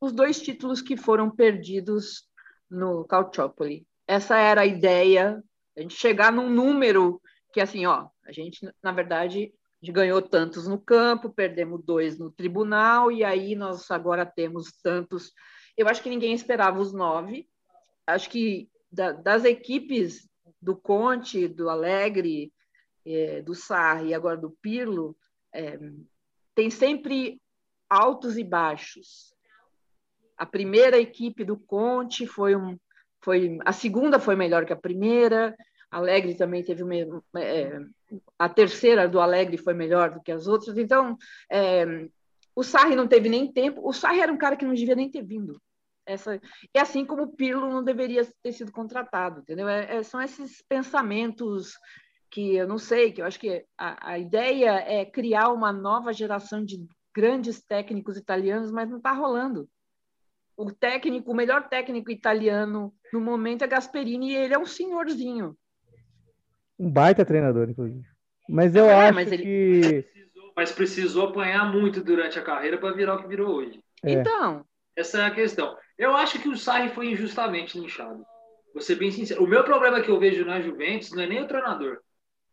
[0.00, 2.28] os dois títulos que foram perdidos
[2.68, 3.86] no Calciopoli.
[4.06, 5.42] Essa era a ideia,
[5.78, 10.76] a gente chegar num número que, assim, ó, a gente, na verdade, ganhou tantos no
[10.76, 15.32] campo, perdemos dois no tribunal, e aí nós agora temos tantos.
[15.76, 17.48] Eu acho que ninguém esperava os nove.
[18.04, 20.28] Acho que da, das equipes
[20.60, 22.52] do Conte, do Alegre,
[23.06, 25.16] é, do Sarri e agora do Pirlo,
[25.54, 25.78] é,
[26.56, 27.40] tem sempre
[27.88, 29.32] altos e baixos.
[30.36, 32.76] A primeira equipe do Conte foi um,
[33.22, 35.56] foi a segunda foi melhor que a primeira.
[35.90, 36.94] Alegre também teve uma,
[37.40, 37.80] é,
[38.38, 40.76] a terceira do Alegre foi melhor do que as outras.
[40.76, 41.16] Então,
[41.50, 42.08] é,
[42.54, 43.80] o Sarri não teve nem tempo.
[43.86, 45.60] O Sarri era um cara que não devia nem ter vindo.
[46.04, 46.40] essa
[46.74, 49.68] e assim como o Pirlo não deveria ter sido contratado, entendeu?
[49.68, 51.72] É, é, são esses pensamentos
[52.30, 56.12] que eu não sei, que eu acho que a, a ideia é criar uma nova
[56.12, 59.68] geração de grandes técnicos italianos, mas não está rolando.
[60.58, 65.56] O técnico, o melhor técnico italiano no momento é Gasperini e ele é um senhorzinho.
[66.76, 68.04] Um baita treinador, inclusive.
[68.48, 69.42] Mas eu é, acho mas ele...
[69.44, 70.04] que.
[70.56, 73.80] Mas precisou apanhar muito durante a carreira para virar o que virou hoje.
[74.02, 74.14] É.
[74.14, 74.64] Então.
[74.96, 75.76] Essa é a questão.
[75.96, 78.26] Eu acho que o Sarri foi injustamente linchado.
[78.74, 79.44] Vou ser bem sincero.
[79.44, 81.98] O meu problema que eu vejo na Juventus não é nem o treinador.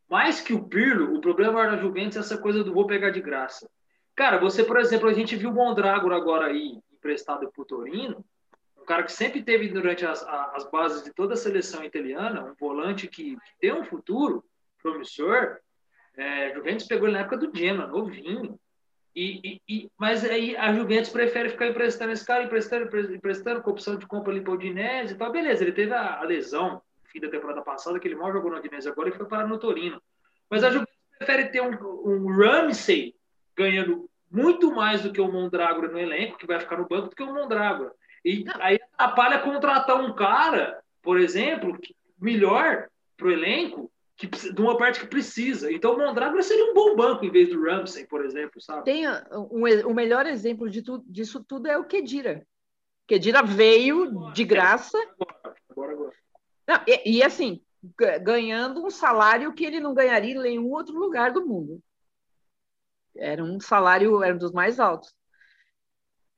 [0.07, 3.19] Mais que o Pirlo, o problema da Juventus é essa coisa do vou pegar de
[3.19, 3.67] graça.
[4.15, 8.25] Cara, você, por exemplo, a gente viu o Mondragora agora aí, emprestado pro Torino,
[8.81, 12.55] um cara que sempre teve durante as, as bases de toda a seleção italiana, um
[12.55, 14.43] volante que, que tem um futuro
[14.81, 15.59] promissor.
[16.17, 18.59] É, Juventus pegou ele na época do Genoa, novinho.
[19.15, 23.95] E, e, mas aí a Juventus prefere ficar emprestando esse cara, emprestando, emprestando com opção
[23.95, 25.31] de compra ali para o Udinese e tal.
[25.31, 28.51] Beleza, ele teve a, a lesão no fim da temporada passada, que ele mal jogou
[28.51, 30.01] no Udinese agora e foi parar no Torino.
[30.49, 31.71] Mas a Juventus prefere ter um,
[32.05, 33.15] um Ramsey
[33.55, 37.15] ganhando muito mais do que o Mondragora no elenco, que vai ficar no banco, do
[37.15, 37.91] que o Mondragora.
[38.23, 41.77] E aí atrapalha contratar um cara, por exemplo,
[42.19, 45.71] melhor para o elenco, que, de uma parte que precisa.
[45.71, 48.83] Então o Mondragora seria um bom banco em vez do Ramsey, por exemplo, sabe?
[48.85, 52.45] Tem um, o melhor exemplo de tu, disso tudo é o Kedira.
[53.07, 54.97] Kedira veio de graça.
[55.19, 56.13] Agora, agora, agora.
[56.67, 57.61] Não, e, e, assim,
[58.23, 61.79] ganhando um salário que ele não ganharia em nenhum outro lugar do mundo.
[63.17, 65.13] Era um salário, era um dos mais altos.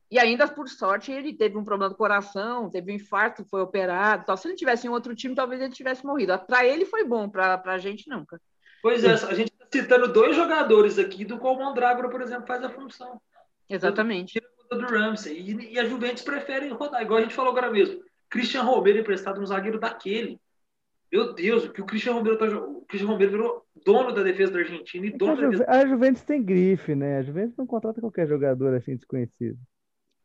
[0.10, 4.26] E ainda, por sorte, ele teve um problema do coração, teve um infarto, foi operado.
[4.26, 4.38] Tal.
[4.38, 6.38] Se ele tivesse em outro time, talvez ele tivesse morrido.
[6.40, 8.40] Para ele foi bom, para a gente nunca.
[8.82, 12.48] Pois é, a gente está citando dois jogadores aqui, do qual o Mondragora, por exemplo,
[12.48, 13.20] faz a função.
[13.70, 14.42] Exatamente.
[14.72, 15.38] Do, do Ramsey.
[15.40, 18.02] E, e a Juventus prefere rodar, igual a gente falou agora mesmo.
[18.30, 20.40] Christian Romero emprestado um zagueiro daquele.
[21.12, 24.52] Meu Deus, o que o Christian Romero tá O Christian Romero virou dono da defesa
[24.52, 25.63] da Argentina e é dono a, Ju...
[25.67, 27.17] a Juventus tem grife, né?
[27.17, 29.58] A Juventus não contrata qualquer jogador assim desconhecido.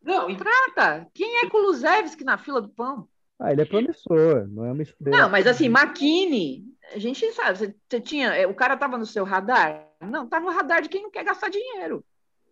[0.03, 0.37] Não, e...
[0.37, 1.07] Trata.
[1.14, 3.09] Quem é Kulusevski na fila do pão?
[3.38, 5.16] Ah, ele é promissor, não é uma estrela.
[5.16, 6.64] Não, mas assim, Makini,
[6.95, 9.88] a gente sabe, você, você tinha, é, o cara estava no seu radar?
[10.01, 12.05] Não, estava no radar de quem não quer gastar dinheiro.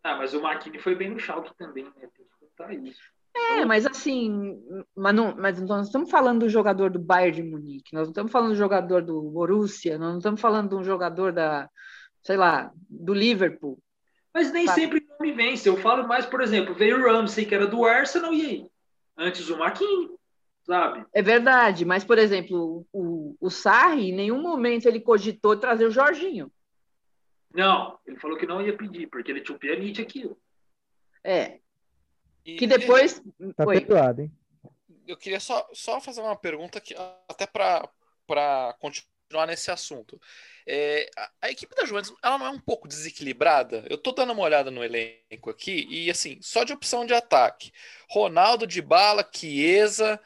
[0.02, 2.08] Ah, mas o Makini foi bem no Schalke também, né?
[2.16, 3.02] Tem que contar isso.
[3.34, 4.60] É, mas assim,
[4.94, 8.10] mas, não, mas nós não estamos falando do jogador do Bayern de Munique, nós não
[8.10, 11.68] estamos falando do jogador do Borussia, nós não estamos falando de um jogador da,
[12.22, 13.78] sei lá, do Liverpool.
[14.32, 14.80] Mas nem sabe?
[14.80, 15.68] sempre nome vence.
[15.68, 18.66] Eu falo mais, por exemplo, veio o Ramsey, que era do Arsenal, e aí?
[19.16, 20.18] Antes o Maquinho,
[20.62, 21.04] sabe?
[21.12, 25.90] É verdade, mas, por exemplo, o, o Sarri, em nenhum momento ele cogitou trazer o
[25.90, 26.50] Jorginho.
[27.52, 30.30] Não, ele falou que não ia pedir, porque ele tinha o Pjanic aqui.
[31.24, 31.58] É.
[32.44, 33.22] E, que depois...
[33.56, 34.32] Tá perdoado, hein?
[35.06, 36.94] Eu queria só, só fazer uma pergunta que
[37.28, 40.20] até para continuar nesse assunto.
[40.66, 43.84] É, a, a, equipe da Juventus, ela não é um pouco desequilibrada?
[43.90, 47.72] Eu tô dando uma olhada no elenco aqui e, assim, só de opção de ataque.
[48.08, 50.20] Ronaldo, de bala, Chiesa,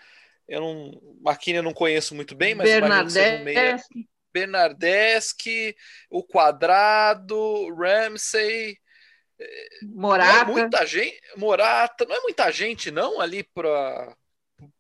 [0.47, 5.77] eu não, Marquinhos eu não conheço muito bem, mas Bernardeschi, Bernardeschi,
[6.11, 8.77] o Quadrado, Ramsey,
[9.83, 10.33] Morata.
[10.33, 14.17] Não é muita gente, Morata, não é muita gente não ali para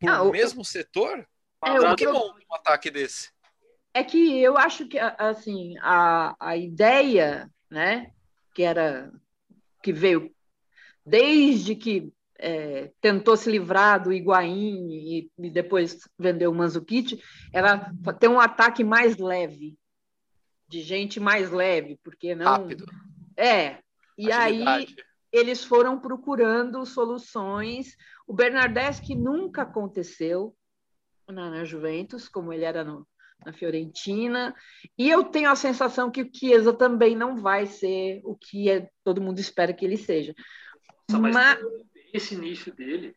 [0.02, 1.26] o ah, mesmo setor?
[1.64, 3.34] É, o que monta um ataque desse?
[3.94, 8.10] é que eu acho que assim a, a ideia, né,
[8.52, 9.10] que era
[9.80, 10.34] que veio
[11.06, 17.92] desde que é, tentou se livrar do Higuaín e, e depois vendeu o Manzukic, era
[18.18, 19.78] ter um ataque mais leve,
[20.66, 22.86] de gente mais leve, porque não rápido.
[23.36, 23.78] É.
[24.16, 24.94] E Agilidade.
[24.98, 27.96] aí eles foram procurando soluções.
[28.27, 30.55] O Bernardeschi nunca aconteceu
[31.29, 33.05] na, na Juventus, como ele era no,
[33.44, 34.55] na Fiorentina.
[34.96, 38.88] E eu tenho a sensação que o Chiesa também não vai ser o que é,
[39.03, 40.35] todo mundo espera que ele seja.
[41.11, 41.59] Nossa, mas, mas...
[42.12, 43.14] esse início dele.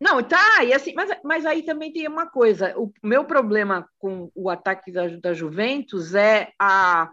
[0.00, 2.76] Não, tá, e assim, mas, mas aí também tem uma coisa.
[2.76, 7.10] O meu problema com o ataque da, da Juventus é a.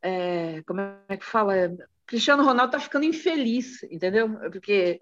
[0.00, 1.52] É, como é que fala?
[2.06, 4.28] Cristiano Ronaldo tá ficando infeliz, entendeu?
[4.50, 5.00] Porque,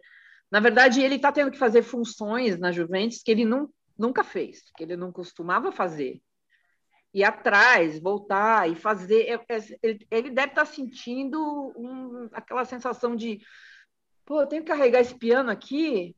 [0.51, 4.63] na verdade, ele tá tendo que fazer funções na Juventus que ele não, nunca fez,
[4.77, 6.21] que ele não costumava fazer
[7.13, 9.27] ir atrás, voltar e fazer.
[9.27, 13.41] É, é, ele deve estar sentindo um, aquela sensação de,
[14.25, 16.15] pô, eu tenho que carregar esse piano aqui,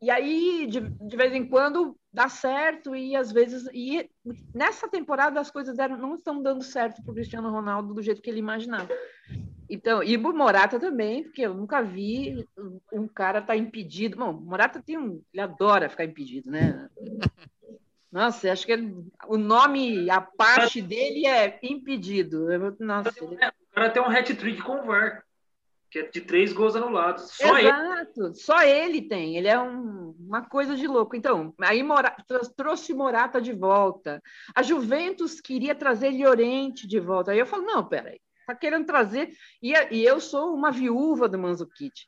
[0.00, 4.08] e aí, de, de vez em quando, dá certo e às vezes e
[4.54, 8.22] nessa temporada as coisas deram, não estão dando certo para o Cristiano Ronaldo do jeito
[8.22, 8.88] que ele imaginava.
[9.68, 12.48] Então, e o Morata também, porque eu nunca vi
[12.90, 14.16] um cara estar tá impedido.
[14.16, 16.88] Bom, Morata tem um, ele adora ficar impedido, né?
[18.10, 18.94] Nossa, acho que ele,
[19.26, 22.46] o nome, a parte dele é impedido.
[22.80, 23.34] Nossa, ele...
[23.34, 25.25] O cara tem um hat-trick com o VAR
[25.90, 27.30] que é de três gols anulados.
[27.32, 28.34] Só Exato, ele.
[28.34, 29.36] só ele tem.
[29.36, 31.16] Ele é um, uma coisa de louco.
[31.16, 32.24] Então, aí Morata,
[32.56, 34.22] trouxe Morata de volta.
[34.54, 37.32] A Juventus queria trazer Llorente de volta.
[37.32, 39.32] Aí eu falo, não, peraí, tá querendo trazer.
[39.62, 42.06] E, e eu sou uma viúva do Manzukic.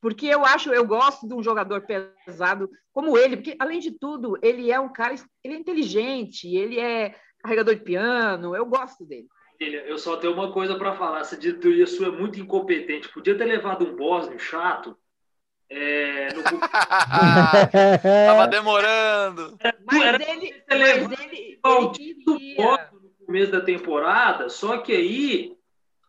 [0.00, 1.86] Porque eu acho, eu gosto de um jogador
[2.26, 6.80] pesado como ele, porque, além de tudo, ele é um cara, ele é inteligente, ele
[6.80, 9.28] é carregador de piano, eu gosto dele.
[9.68, 11.20] Eu só tenho uma coisa para falar.
[11.20, 13.08] Essa diretoria sua é muito incompetente.
[13.08, 14.96] Podia ter levado um Bosnio chato.
[15.70, 16.42] É, no...
[18.26, 19.56] Tava demorando.
[19.86, 21.60] Mas Era ele, mas ele, ele
[22.24, 25.56] no começo da temporada, só que aí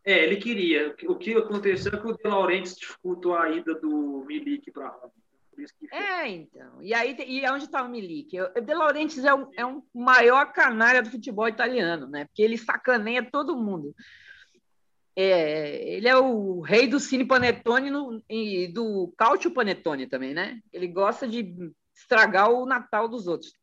[0.06, 0.94] é, ele queria.
[1.08, 5.23] O que aconteceu é que o De Laurentiis dificultou a ida do Milik para Roma.
[5.92, 6.82] É, então.
[6.82, 8.38] E aí, e onde está o Milik?
[8.64, 12.26] De Laurentiis é um, é um maior canalha do futebol italiano, né?
[12.26, 13.96] Porque ele sacaneia todo mundo.
[15.16, 20.60] É, ele é o rei do cine panetone no, e do cautio panetone também, né?
[20.72, 23.54] Ele gosta de estragar o Natal dos outros.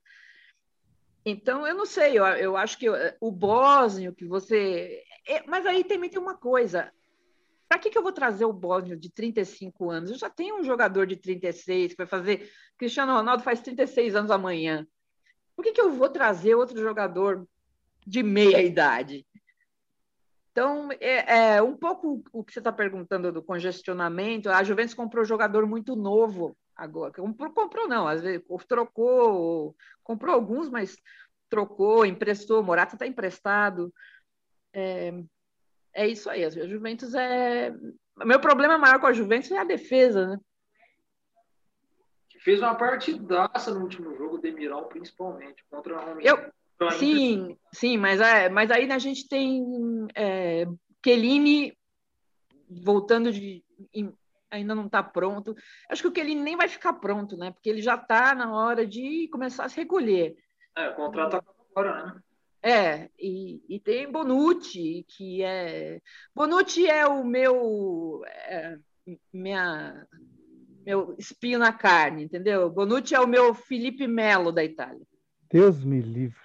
[1.24, 2.86] Então, eu não sei, eu, eu acho que
[3.20, 5.02] o bósnio que você.
[5.26, 6.92] É, mas aí também tem uma coisa:
[7.70, 10.10] para que, que eu vou trazer o Bósnio de 35 anos?
[10.10, 12.50] Eu já tenho um jogador de 36 que vai fazer.
[12.76, 14.84] Cristiano Ronaldo faz 36 anos amanhã.
[15.54, 17.46] Por que, que eu vou trazer outro jogador
[18.04, 19.24] de meia idade?
[20.50, 24.50] Então, é, é um pouco o que você está perguntando do congestionamento.
[24.50, 27.12] A Juventus comprou jogador muito novo agora.
[27.12, 30.96] Comprou, comprou não, às vezes trocou, comprou alguns, mas
[31.48, 32.64] trocou, emprestou.
[32.64, 33.94] Morata está emprestado.
[34.72, 35.22] É,
[35.94, 36.44] é isso aí.
[36.44, 37.74] A Juventus é.
[38.18, 40.38] Meu problema maior com a Juventus é a defesa, né?
[42.40, 46.50] Fez uma partidaça no último jogo, Demiral, principalmente, contra a Eu...
[46.92, 49.62] Sim, sim, mas, é, mas aí a gente tem
[50.14, 50.66] é,
[51.02, 51.76] Kelini
[52.66, 53.62] voltando de.
[54.50, 55.54] Ainda não está pronto.
[55.90, 57.50] Acho que o Kelini nem vai ficar pronto, né?
[57.50, 60.34] Porque ele já está na hora de começar a se recolher.
[60.74, 62.20] É, o contrato agora, né?
[62.62, 66.00] É, e, e tem Bonucci, que é.
[66.34, 68.22] Bonucci é o meu.
[68.26, 68.76] É,
[69.32, 70.06] minha,
[70.84, 72.68] meu espinho na carne, entendeu?
[72.68, 75.06] Bonucci é o meu Felipe Melo da Itália.
[75.50, 76.38] Deus me livre.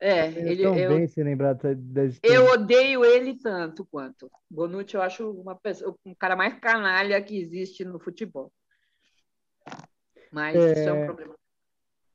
[0.00, 1.70] É, eu ele tão eu, bem se lembrar da,
[2.22, 4.30] Eu odeio ele tanto quanto.
[4.48, 8.50] Bonucci eu acho uma pessoa, um cara mais canalha que existe no futebol.
[10.32, 10.72] Mas é...
[10.72, 11.34] isso é um problema.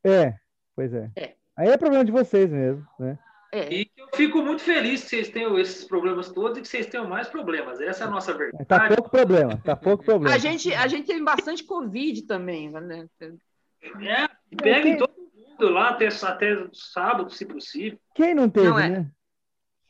[0.03, 0.35] É,
[0.75, 1.11] pois é.
[1.15, 1.35] é.
[1.55, 3.19] Aí é problema de vocês mesmo, né?
[3.53, 3.71] É.
[3.71, 7.07] E eu fico muito feliz que vocês tenham esses problemas todos e que vocês tenham
[7.07, 7.79] mais problemas.
[7.79, 8.65] Essa é a nossa verdade.
[8.65, 10.35] Tá pouco problema, tá pouco problema.
[10.35, 13.07] A gente, a gente tem bastante Covid também, né?
[13.21, 17.99] É, pega em todo mundo lá até, até sábado, se possível.
[18.15, 19.11] Quem não teve, não é, né?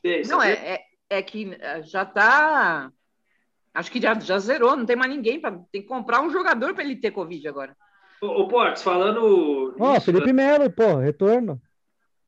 [0.04, 2.92] É, não, é, é, é que é, já tá.
[3.72, 5.40] Acho que já, já zerou, não tem mais ninguém.
[5.40, 7.74] Pra, tem que comprar um jogador para ele ter Covid agora.
[8.20, 9.74] Ô, ô Portes, falando.
[9.80, 11.58] Ó, oh, Felipe Melo, pô, retorno.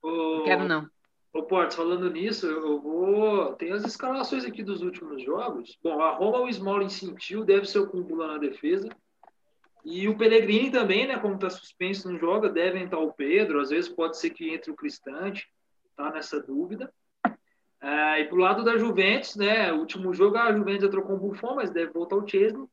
[0.02, 0.95] Não quero não.
[1.36, 3.52] Ô, Portes, falando nisso, eu vou.
[3.56, 5.78] Tem as escalações aqui dos últimos jogos.
[5.82, 8.88] Bom, a Roma, o Smalling sentiu, deve ser o cúmulo na defesa.
[9.84, 11.18] E o Pellegrini também, né?
[11.18, 13.60] Como está suspenso, não joga, deve entrar o Pedro.
[13.60, 15.46] Às vezes pode ser que entre o Cristante,
[15.94, 16.90] tá nessa dúvida.
[17.82, 19.70] É, e pro lado da Juventus, né?
[19.74, 22.66] O último jogo a Juventus já trocou o Buffon, mas deve voltar o Chesney.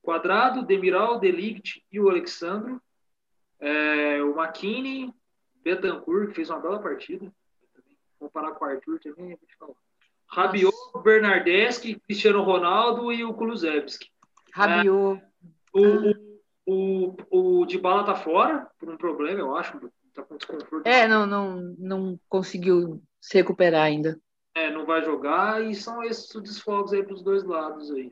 [0.00, 2.80] Quadrado, Demiral, Delict e o Alexandro.
[3.60, 5.12] É, o McKinney,
[5.62, 7.30] Betancourt, que fez uma bela partida
[8.18, 9.74] comparar com o Arthur também, vou te falar.
[10.28, 14.10] Rabiot, Bernardeschi, Cristiano Ronaldo e o Kulusevski.
[14.52, 15.22] Rabiot.
[15.22, 19.78] É, o, o, o, o Dybala tá fora, por um problema, eu acho.
[20.14, 20.86] Tá com desconforto.
[20.86, 24.18] É, não, não, não conseguiu se recuperar ainda.
[24.54, 28.10] É, não vai jogar e são esses os desfogos aí pros dois lados aí.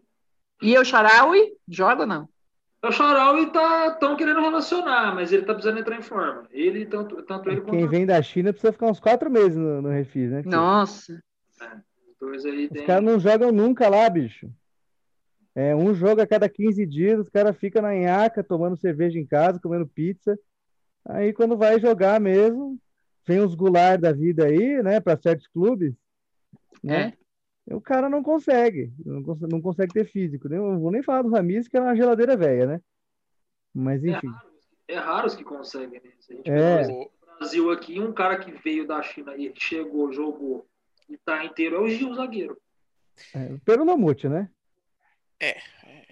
[0.61, 2.29] E o Sharawi joga ou não?
[2.85, 6.47] O Sharawi tá tão querendo relacionar, mas ele tá precisando entrar em forma.
[6.51, 9.89] Ele, tanto, tanto ele Quem vem da China precisa ficar uns quatro meses no, no
[9.89, 10.43] refis, né?
[10.45, 11.19] Nossa.
[11.63, 11.67] É,
[12.11, 12.87] os dois aí os tem...
[12.87, 14.51] caras não jogam nunca lá, bicho.
[15.55, 19.25] É, um jogo a cada 15 dias, os caras ficam na nhaca, tomando cerveja em
[19.25, 20.39] casa, comendo pizza.
[21.07, 22.79] Aí quando vai jogar mesmo,
[23.27, 25.95] vem os gular da vida aí, né, para certos clubes,
[26.83, 27.15] né?
[27.19, 27.24] É
[27.67, 30.49] o cara não consegue, não consegue, não consegue ter físico.
[30.49, 32.81] Não vou nem falar do Ramis, que é uma geladeira velha, né?
[33.73, 34.29] Mas é enfim.
[34.29, 34.51] É raro,
[34.89, 36.01] é raro os que conseguem.
[36.01, 36.13] Né?
[36.45, 37.09] É.
[37.39, 40.67] Brasil aqui, um cara que veio da China e chegou, jogou
[41.09, 42.57] e tá inteiro é o Gil, zagueiro.
[43.35, 44.49] É, pelo Mamute, né?
[45.41, 45.57] É,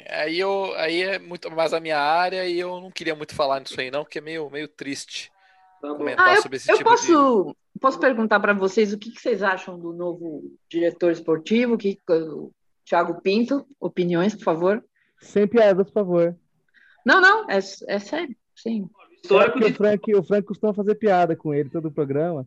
[0.08, 3.60] aí, eu, aí é muito mais a minha área e eu não queria muito falar
[3.60, 5.32] nisso aí não, porque é meio, meio triste
[5.80, 7.56] tá comentar ah, eu, sobre esse eu tipo posso, de...
[7.82, 12.52] posso perguntar para vocês o que, que, vocês acham do novo diretor esportivo, que, o
[12.86, 14.84] Thiago Pinto, opiniões, por favor.
[15.20, 16.36] Sem piadas, por favor.
[17.04, 18.88] Não, não, é, é sério, sim.
[19.22, 19.66] Histórico de...
[19.66, 22.46] o, Frank, o Frank costuma fazer piada com ele todo o programa.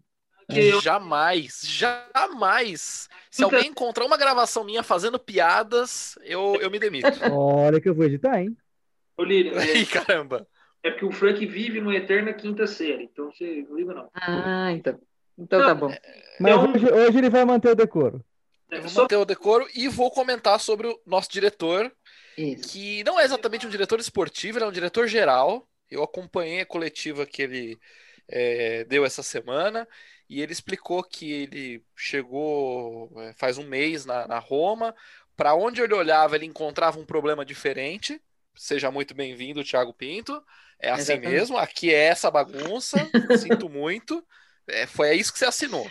[0.49, 0.79] Eu...
[0.79, 3.09] Jamais, jamais.
[3.29, 7.07] Se alguém encontrar uma gravação minha fazendo piadas, eu, eu me demito.
[7.33, 8.55] Olha que eu vou editar, hein?
[9.17, 9.85] Ô, Lírio, é...
[9.85, 10.47] caramba.
[10.83, 14.09] É porque o Frank vive no eterna quinta série, então você não liga, não.
[14.13, 14.99] Ah, então.
[15.37, 15.95] Então tá não, tá bom.
[16.39, 16.73] Mas então...
[16.73, 18.23] hoje, hoje, ele vai manter o decoro.
[18.69, 21.91] Eu vou manter o decoro e vou comentar sobre o nosso diretor,
[22.37, 22.67] Isso.
[22.69, 25.67] que não é exatamente um diretor esportivo, ele é um diretor geral.
[25.89, 27.77] Eu acompanhei a coletiva que ele
[28.27, 29.87] é, deu essa semana
[30.27, 34.95] e ele explicou que ele chegou é, faz um mês na, na Roma.
[35.37, 38.19] Para onde ele olhava, ele encontrava um problema diferente.
[38.55, 40.41] Seja muito bem-vindo, Thiago Pinto.
[40.79, 41.31] É assim Exatamente.
[41.31, 42.97] mesmo, aqui é essa bagunça,
[43.39, 44.25] sinto muito.
[44.67, 45.89] É, foi isso que você assinou.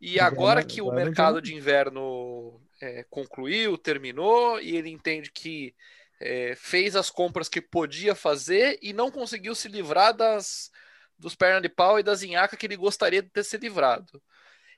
[0.00, 5.74] E agora que o mercado de inverno é, concluiu, terminou, e ele entende que
[6.20, 10.70] é, fez as compras que podia fazer e não conseguiu se livrar das,
[11.18, 14.22] dos pernas de pau e da zinhaca que ele gostaria de ter se livrado.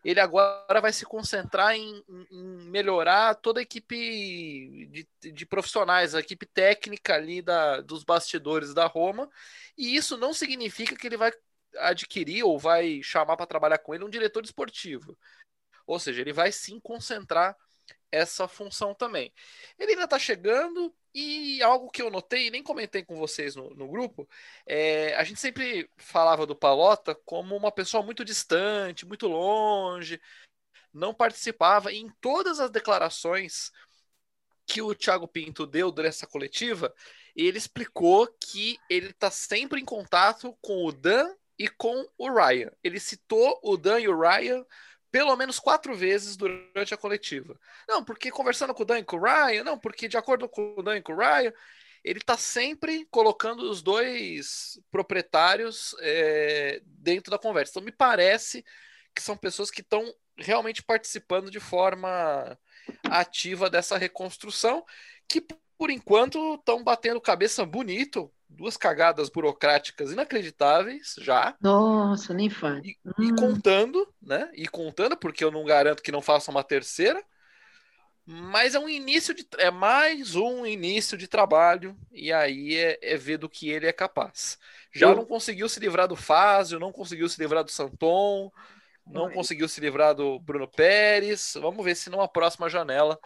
[0.04, 6.20] Ele agora vai se concentrar em, em melhorar toda a equipe de, de, profissionais, a
[6.20, 9.28] equipe técnica ali da, dos bastidores da Roma,
[9.76, 11.32] e isso não significa que ele vai
[11.76, 15.16] adquirir ou vai chamar para trabalhar com ele um diretor esportivo.
[15.86, 17.56] Ou seja, ele vai sim concentrar
[18.10, 19.32] essa função também.
[19.78, 23.88] Ele ainda está chegando e algo que eu notei, nem comentei com vocês no, no
[23.88, 24.28] grupo,
[24.66, 30.20] é, a gente sempre falava do Palota como uma pessoa muito distante, muito longe,
[30.92, 31.92] não participava.
[31.92, 33.70] E em todas as declarações
[34.66, 36.94] que o Thiago Pinto deu durante coletiva,
[37.34, 42.70] ele explicou que ele está sempre em contato com o Dan e com o Ryan.
[42.82, 44.64] Ele citou o Dan e o Ryan
[45.10, 47.58] pelo menos quatro vezes durante a coletiva.
[47.88, 50.74] Não, porque conversando com o Dan e com o Ryan, não, porque de acordo com
[50.76, 51.52] o Dan e com o Ryan,
[52.04, 57.72] ele está sempre colocando os dois proprietários é, dentro da conversa.
[57.72, 58.64] Então me parece
[59.14, 62.56] que são pessoas que estão realmente participando de forma
[63.04, 64.84] ativa dessa reconstrução,
[65.26, 65.40] que
[65.76, 71.56] por enquanto estão batendo cabeça bonito duas cagadas burocráticas inacreditáveis já.
[71.60, 72.84] Nossa, nem faz.
[72.84, 73.12] E, hum.
[73.24, 74.50] e, contando, né?
[74.54, 77.22] E contando, porque eu não garanto que não faça uma terceira.
[78.30, 79.46] Mas é um início de.
[79.56, 81.96] É mais um início de trabalho.
[82.12, 84.58] E aí é, é ver do que ele é capaz.
[84.92, 85.16] Já eu...
[85.16, 88.52] não conseguiu se livrar do Fázio, não conseguiu se livrar do Santon,
[89.06, 89.34] não Ai.
[89.34, 91.54] conseguiu se livrar do Bruno Pérez.
[91.58, 93.18] Vamos ver se numa próxima janela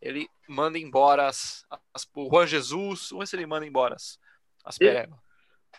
[0.00, 3.08] ele manda embora as, as, o Juan Jesus.
[3.10, 4.16] Vamos ver se ele manda embora as,
[4.66, 4.78] as.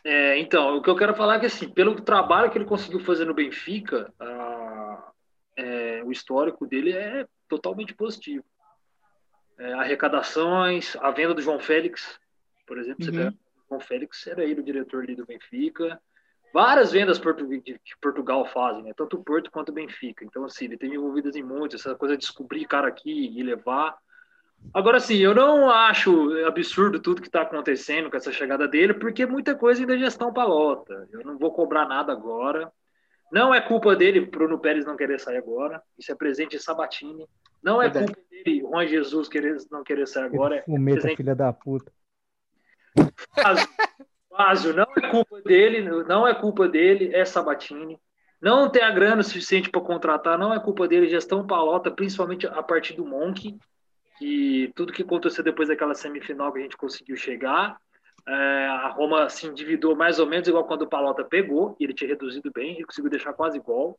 [0.03, 2.99] É, então, o que eu quero falar é que, assim, pelo trabalho que ele conseguiu
[3.01, 5.11] fazer no Benfica, a,
[5.55, 8.45] é, o histórico dele é totalmente positivo.
[9.57, 12.19] É, arrecadações, a venda do João Félix,
[12.65, 13.11] por exemplo, uhum.
[13.11, 15.99] você pega, o João Félix era ele o diretor ali do Benfica.
[16.53, 18.93] Várias vendas que Portugal fazem, né?
[18.95, 20.23] tanto o Porto quanto o Benfica.
[20.23, 23.97] Então, assim, ele tem envolvidas em muitos, essa coisa de descobrir cara aqui e levar.
[24.74, 29.26] Agora, sim, eu não acho absurdo tudo que está acontecendo com essa chegada dele, porque
[29.26, 31.08] muita coisa ainda é gestão palota.
[31.12, 32.72] Eu não vou cobrar nada agora.
[33.32, 35.82] Não é culpa dele Bruno Pérez não querer sair agora.
[35.97, 37.28] Isso é presente Sabatini.
[37.62, 40.58] Não é culpa dele Juan Jesus querer, não querer sair agora.
[40.58, 41.18] É Fumeta, presente...
[41.18, 41.91] filha da puta.
[44.30, 47.99] Fázio, não é culpa dele, não é culpa dele, é Sabatini.
[48.39, 52.62] Não ter a grana suficiente para contratar, não é culpa dele, gestão palota, principalmente a
[52.62, 53.58] partir do Monk
[54.18, 57.78] que tudo que aconteceu depois daquela semifinal que a gente conseguiu chegar,
[58.28, 61.93] é, a Roma se endividou mais ou menos igual quando o Palota pegou, e ele
[61.93, 63.97] tinha reduzido bem, ele conseguiu deixar quase igual.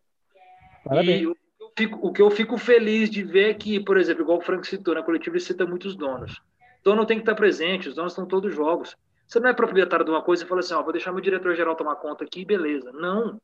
[0.84, 1.22] Parabéns.
[1.22, 1.36] E o,
[1.76, 4.66] fico, o que eu fico feliz de ver é que, por exemplo, igual o Frank
[4.66, 6.38] citou, na coletiva ele cita muitos donos.
[6.80, 8.96] O dono tem que estar presente, os donos estão todos jogos.
[9.26, 11.76] Você não é proprietário de uma coisa e fala assim, ó, vou deixar meu diretor-geral
[11.76, 12.90] tomar conta aqui, beleza.
[12.92, 13.40] Não.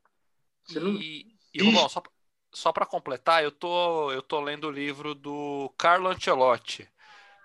[0.64, 0.91] Você não...
[0.91, 2.03] E, e Rubão, só,
[2.55, 6.89] só para completar, eu tô, eu tô lendo o livro do Carlo Ancelotti.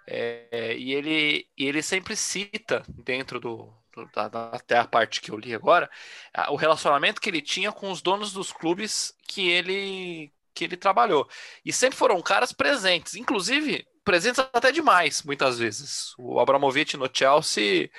[0.07, 5.37] É, e, ele, ele sempre cita, dentro do, do da, até a parte que eu
[5.37, 5.89] li agora,
[6.33, 10.77] a, o relacionamento que ele tinha com os donos dos clubes que ele, que ele
[10.77, 11.29] trabalhou.
[11.65, 16.13] E sempre foram caras presentes, inclusive presentes até demais, muitas vezes.
[16.17, 17.91] O Abramovich no Chelsea,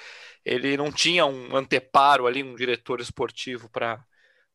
[0.44, 4.04] ele não tinha um anteparo ali, um diretor esportivo para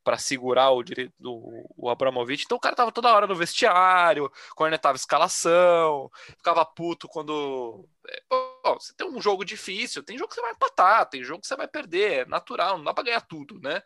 [0.06, 0.84] para segurar o,
[1.24, 2.46] o, o Abramovich.
[2.46, 7.90] Então o cara tava toda hora no vestiário, cornetava escalação, ficava puto quando.
[8.08, 11.42] É, bom, você tem um jogo difícil, tem jogo que você vai empatar, tem jogo
[11.42, 13.82] que você vai perder, é natural, não dá para ganhar tudo, né?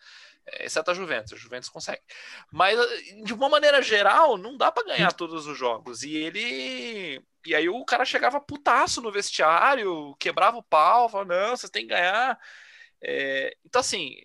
[0.46, 2.02] É, exceto a Juventus, a Juventus consegue.
[2.52, 2.78] Mas,
[3.24, 6.04] de uma maneira geral, não dá para ganhar todos os jogos.
[6.04, 7.24] E ele.
[7.46, 11.84] E aí o cara chegava putaço no vestiário, quebrava o pau, falava: não, vocês têm
[11.84, 12.38] que ganhar.
[13.02, 13.56] É...
[13.66, 14.16] Então, assim,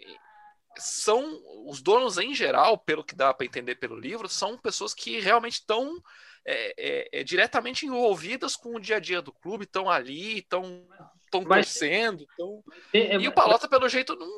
[0.78, 5.20] são os donos em geral, pelo que dá para entender pelo livro, são pessoas que
[5.20, 6.02] realmente estão
[6.46, 10.86] é, é, é, diretamente envolvidas com o dia a dia do clube, estão ali, estão
[11.30, 12.26] torcendo.
[12.36, 12.62] Tão...
[12.92, 14.28] É, é, e o Palota, pelo jeito, não,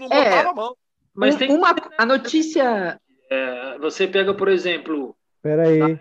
[0.00, 0.76] não botava a mão.
[1.14, 3.00] Mas tem uma, a notícia.
[3.80, 5.16] você pega, por exemplo.
[5.40, 5.98] Peraí.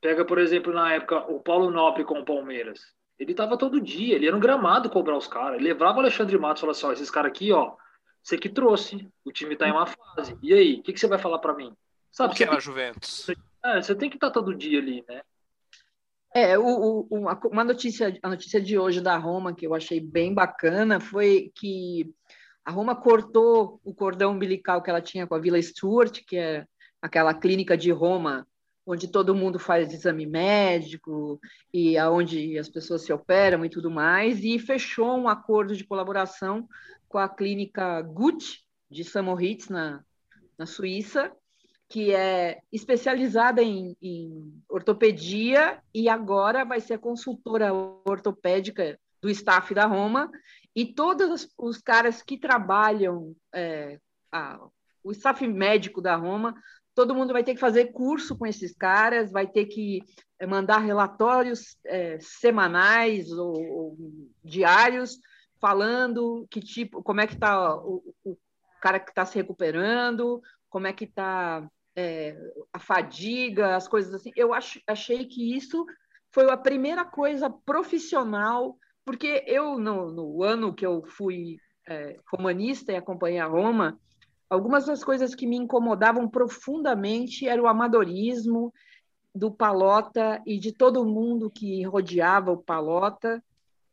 [0.00, 2.80] Pega, por exemplo, na época, o Paulo Nobre com o Palmeiras.
[3.22, 5.54] Ele tava todo dia, ele era um gramado cobrar os caras.
[5.54, 7.76] Ele levava o Alexandre Matos e falava assim: ó, esses caras aqui, ó,
[8.20, 10.36] você que trouxe, o time tá em uma fase.
[10.42, 11.72] E aí, o que, que você vai falar para mim?
[12.10, 13.30] Sabe, que era Juventus?
[13.64, 15.22] É, você tem que estar tá todo dia ali, né?
[16.34, 20.34] É, o, o, uma notícia, a notícia de hoje da Roma que eu achei bem
[20.34, 22.12] bacana foi que
[22.64, 26.66] a Roma cortou o cordão umbilical que ela tinha com a Vila Stuart, que é
[27.00, 28.46] aquela clínica de Roma
[28.86, 31.40] onde todo mundo faz exame médico
[31.72, 36.68] e aonde as pessoas se operam e tudo mais, e fechou um acordo de colaboração
[37.08, 40.04] com a clínica Gut de Samoritz na,
[40.58, 41.32] na Suíça,
[41.88, 47.72] que é especializada em, em ortopedia e agora vai ser a consultora
[48.04, 50.30] ortopédica do staff da Roma.
[50.74, 53.98] E todos os caras que trabalham é,
[54.32, 54.58] a,
[55.04, 56.54] o staff médico da Roma
[56.94, 60.02] todo mundo vai ter que fazer curso com esses caras, vai ter que
[60.38, 63.96] eh, mandar relatórios é, semanais ou, ou,
[64.44, 65.18] diários
[65.60, 68.36] falando que tipo, como é que está o, o,
[68.80, 74.12] cara que está se recuperando, como é que está é, eh, a fadiga, as coisas
[74.12, 74.32] assim.
[74.34, 75.86] Eu achei que isso
[76.32, 82.92] foi a primeira coisa profissional, porque eu, no, no ano que eu fui é, romanista
[82.92, 83.98] e acompanhei a Roma,
[84.52, 88.70] Algumas das coisas que me incomodavam profundamente era o amadorismo
[89.34, 93.42] do Palota e de todo mundo que rodeava o Palota,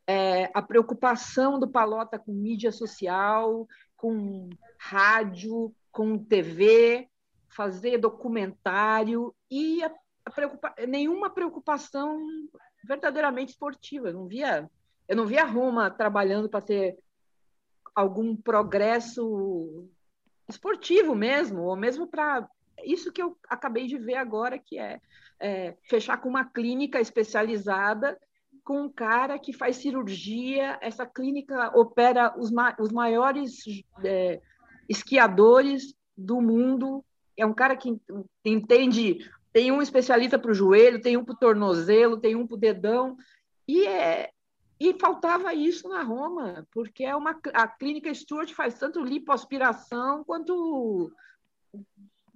[0.05, 7.07] é, a preocupação do Palota com mídia social, com rádio, com TV,
[7.47, 9.89] fazer documentário e a,
[10.25, 12.19] a preocupa nenhuma preocupação
[12.83, 14.09] verdadeiramente esportiva.
[14.09, 14.69] Eu não via,
[15.07, 16.99] eu não via Roma trabalhando para ter
[17.95, 19.89] algum progresso
[20.49, 22.47] esportivo mesmo, ou mesmo para
[22.83, 24.99] isso que eu acabei de ver agora, que é,
[25.39, 28.17] é, fechar com uma clínica especializada
[28.63, 30.77] com um cara que faz cirurgia.
[30.81, 33.63] Essa clínica opera os, ma os maiores
[34.03, 34.41] é,
[34.87, 37.03] esquiadores do mundo.
[37.37, 37.99] É um cara que
[38.45, 39.27] entende.
[39.51, 42.59] Tem um especialista para o joelho, tem um para o tornozelo, tem um para o
[42.59, 43.17] dedão.
[43.67, 44.29] E é,
[44.79, 51.11] e faltava isso na Roma, porque é uma, a clínica Stuart faz tanto lipoaspiração quanto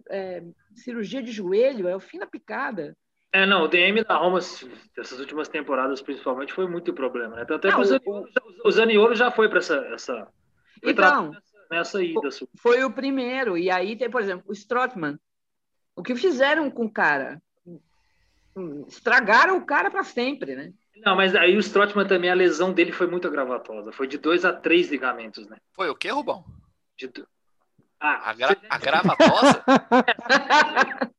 [0.09, 0.43] é,
[0.75, 2.97] cirurgia de joelho, é o fim da picada.
[3.31, 4.39] É, não, o DM da Roma,
[4.95, 7.41] dessas últimas temporadas principalmente, foi muito problema, né?
[7.49, 8.29] Até não, o, Zaniolo,
[8.65, 10.27] o Zaniolo já foi para essa, essa
[10.83, 11.41] então, nessa,
[11.71, 12.29] nessa ida.
[12.57, 15.17] Foi o primeiro, e aí tem, por exemplo, o Strottman.
[15.95, 17.41] O que fizeram com o cara?
[18.87, 20.73] Estragaram o cara para sempre, né?
[20.97, 23.91] Não, mas aí o Strottman também, a lesão dele foi muito agravatosa.
[23.91, 25.57] Foi de dois a três ligamentos, né?
[25.73, 26.45] Foi o quê, Rubão?
[26.97, 27.11] De...
[27.99, 29.63] Ah, Agra agravatosa?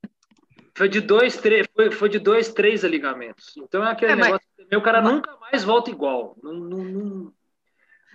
[0.76, 3.56] foi de dois, três, foi, foi de dois, três ligamentos.
[3.56, 4.46] Então é aquele é, negócio.
[4.58, 4.78] Mas...
[4.78, 5.12] O cara mas...
[5.12, 6.36] nunca mais volta igual.
[6.42, 7.32] Não, não, não...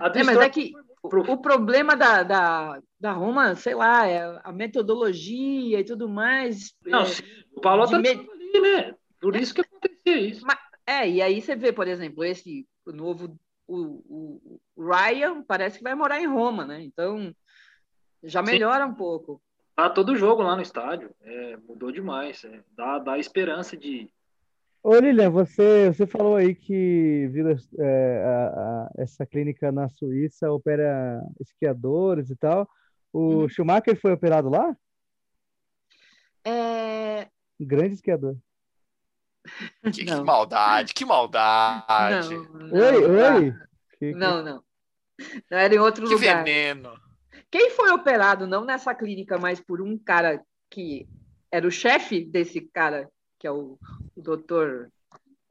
[0.02, 4.52] É, mas é que o, o problema da, da, da Roma, sei lá, é a
[4.52, 6.74] metodologia e tudo mais.
[6.86, 8.10] Não, é, sim, o Paulo tá me...
[8.10, 8.96] ali, né?
[9.20, 10.46] Por isso que acontecia isso.
[10.46, 10.58] Mas,
[10.90, 13.38] é, e aí você vê, por exemplo, esse novo
[13.68, 16.82] o, o, Ryan parece que vai morar em Roma, né?
[16.82, 17.32] Então
[18.24, 18.92] já melhora Sim.
[18.92, 19.40] um pouco.
[19.76, 24.12] Tá todo jogo lá no estádio, é, mudou demais, é, dá, dá esperança de.
[24.82, 27.30] Ô Lilian, você, você falou aí que
[27.78, 32.68] é, a, a, essa clínica na Suíça opera esquiadores e tal.
[33.14, 33.50] O uhum.
[33.50, 34.76] Schumacher foi operado lá?
[36.44, 37.28] É...
[37.60, 38.36] Grande esquiador.
[39.94, 42.36] Que, que, maldade, que maldade.
[42.36, 43.54] Não, não, oi, oi.
[43.98, 44.64] Que, não, não.
[45.50, 46.44] Não era em outro que lugar.
[46.44, 46.94] Que veneno.
[47.52, 51.08] Quem foi operado, não nessa clínica, mas por um cara que
[51.52, 53.78] era o chefe desse cara, que é o,
[54.16, 54.92] o doutor.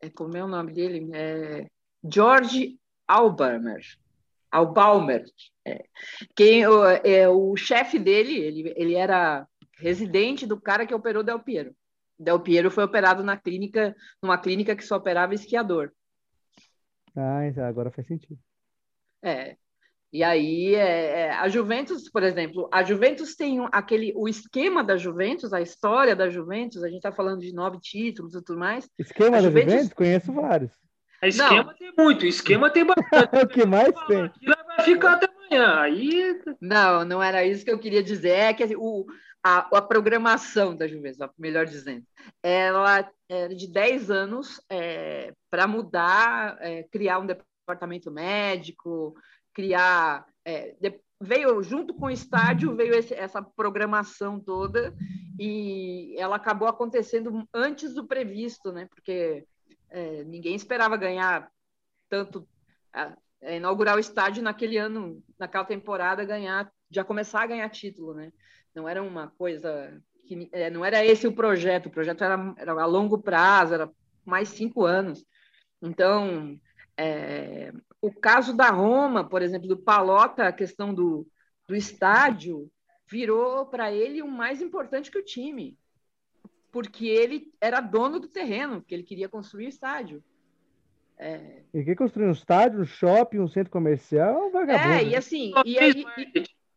[0.00, 1.10] É, como é o nome dele?
[1.12, 1.66] É
[2.04, 3.82] George Albamer.
[4.50, 5.24] ao Balmer.
[5.66, 5.84] É.
[6.36, 9.46] Quem, o, é, o chefe dele, ele, ele era
[9.78, 11.74] residente do cara que operou Del Piero.
[12.18, 15.92] Del Piero foi operado na clínica, numa clínica que só operava esquiador.
[17.16, 18.38] Ah, agora faz sentido.
[19.22, 19.56] É.
[20.10, 24.96] E aí, é, é, a Juventus, por exemplo, a Juventus tem aquele, o esquema da
[24.96, 28.88] Juventus, a história da Juventus, a gente está falando de nove títulos e tudo mais.
[28.98, 30.72] Esquema a da Juventus, Juventus conheço vários.
[31.20, 31.74] A esquema Não.
[31.74, 33.36] tem muito, esquema tem bastante.
[33.44, 34.22] o que mais tem?
[34.22, 35.80] Aquilo vai ficar até amanhã.
[35.80, 36.40] Aí...
[36.60, 38.30] Não, não era isso que eu queria dizer.
[38.30, 39.04] É que o,
[39.42, 42.04] a, a programação da Juventus, melhor dizendo,
[42.42, 49.14] ela era de 10 anos é, para mudar, é, criar um departamento médico,
[49.52, 50.26] criar.
[50.44, 54.94] É, de, veio junto com o estádio, veio esse, essa programação toda,
[55.38, 58.86] e ela acabou acontecendo antes do previsto, né?
[58.86, 59.44] Porque
[59.90, 61.50] é, ninguém esperava ganhar
[62.08, 62.48] tanto.
[62.94, 68.32] É, inaugurar o estádio naquele ano, naquela temporada, ganhar, já começar a ganhar título, né?
[68.78, 71.86] Não era uma coisa que é, não era esse o projeto.
[71.86, 73.90] O projeto era, era a longo prazo, era
[74.24, 75.26] mais cinco anos.
[75.82, 76.56] Então,
[76.96, 81.26] é, o caso da Roma, por exemplo, do Palota, a questão do,
[81.66, 82.70] do estádio,
[83.10, 85.76] virou para ele o mais importante que o time,
[86.70, 90.22] porque ele era dono do terreno, porque ele queria construir o estádio.
[91.18, 91.64] É...
[91.74, 94.94] Ele quer construir um estádio, um shopping, um centro comercial, um vagabundo.
[94.94, 96.04] É, e assim, e aí,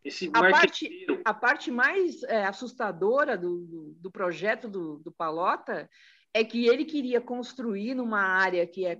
[0.03, 5.89] e, a, parte, a parte mais é, assustadora do, do, do, projeto do, do Palota
[6.33, 8.97] é que ele queria construir numa área que é,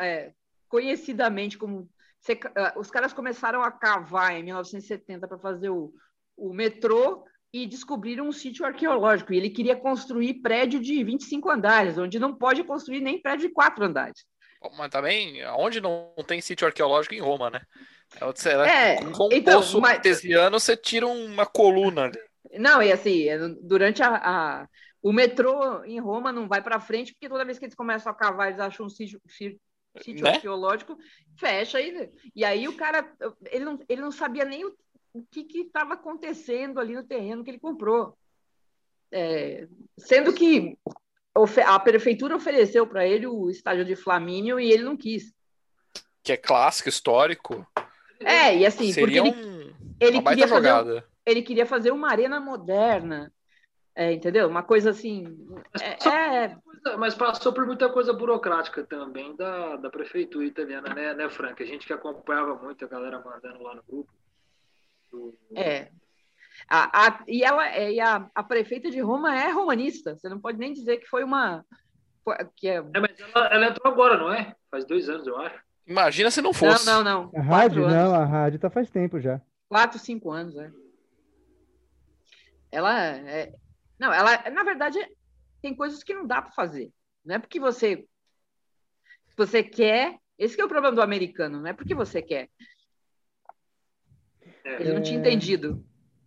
[0.00, 0.32] é
[0.68, 1.88] conhecidamente como.
[2.56, 5.92] Ah, os caras começaram a cavar em 1970 para fazer o,
[6.36, 9.32] o metrô e descobriram um sítio arqueológico.
[9.32, 13.54] E ele queria construir prédio de 25 andares, onde não pode construir nem prédio de
[13.54, 14.24] quatro andares.
[14.76, 17.60] Mas também, onde não tem sítio arqueológico em Roma, né?
[18.66, 19.96] É, com um então, poço mas...
[19.96, 22.10] artesiano, você tira uma coluna.
[22.52, 23.26] Não, e assim,
[23.62, 24.68] durante a, a...
[25.02, 28.14] o metrô em Roma não vai para frente, porque toda vez que eles começam a
[28.14, 30.30] cavar, eles acham um sítio, sítio né?
[30.30, 30.96] arqueológico,
[31.38, 32.10] fecha aí.
[32.34, 33.10] E aí o cara,
[33.50, 34.74] ele não, ele não sabia nem o,
[35.12, 38.16] o que estava acontecendo ali no terreno que ele comprou.
[39.10, 40.76] É, sendo que
[41.66, 45.34] a prefeitura ofereceu para ele o estádio de Flamínio e ele não quis.
[46.22, 47.66] Que é clássico, histórico.
[48.20, 50.84] É, e assim, Seria porque ele, um, ele queria jogada.
[50.86, 53.32] fazer, ele queria fazer uma arena moderna,
[53.94, 54.48] é, entendeu?
[54.48, 55.36] Uma coisa assim.
[55.80, 56.56] É, é,
[56.96, 61.62] mas passou por muita coisa burocrática também da, da prefeitura italiana, né, né, Frank?
[61.62, 64.12] A gente que acompanhava muito a galera mandando lá no grupo.
[65.10, 65.34] Do...
[65.54, 65.90] É.
[66.68, 70.16] A, a, e ela, é, e a, a prefeita de Roma é romanista.
[70.16, 71.64] Você não pode nem dizer que foi uma.
[72.56, 72.76] Que é...
[72.76, 74.54] é mas ela, ela, entrou agora, não é?
[74.70, 75.58] Faz dois anos, eu acho.
[75.86, 76.86] Imagina se não fosse.
[76.86, 77.40] Não, não, não.
[77.40, 79.40] A rádio, não, a rádio tá faz tempo já.
[79.68, 80.70] Quatro, cinco anos, é.
[82.72, 83.52] Ela é.
[83.98, 84.98] Não, ela, na verdade,
[85.60, 86.90] tem coisas que não dá para fazer.
[87.24, 88.06] Não é porque você
[89.36, 90.18] você quer.
[90.38, 92.50] Esse é o problema do americano, não é porque você quer.
[94.64, 95.84] É, Ele não tinha entendido.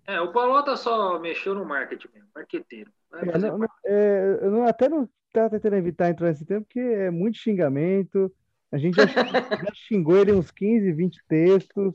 [0.07, 2.89] É, o Palota só mexeu no marketing mesmo, marqueteiro.
[3.13, 6.79] É, não, não, é, eu não, até não tá tentando evitar entrar nesse tempo, porque
[6.79, 8.33] é muito xingamento.
[8.71, 9.05] A gente já,
[9.65, 11.93] já xingou ele uns 15, 20 textos.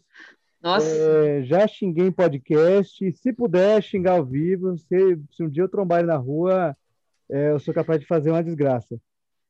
[0.60, 0.86] Nossa.
[0.86, 3.12] É, já xinguei em podcast.
[3.14, 6.76] Se puder xingar ao vivo, se, se um dia eu trombar ele na rua,
[7.30, 9.00] é, eu sou capaz de fazer uma desgraça.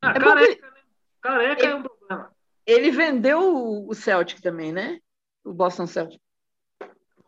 [0.01, 0.81] Ah, é careca, né?
[1.21, 2.33] Careca ele, é um problema.
[2.65, 5.01] Ele vendeu o Celtic também, né?
[5.45, 6.21] O Boston Celtic.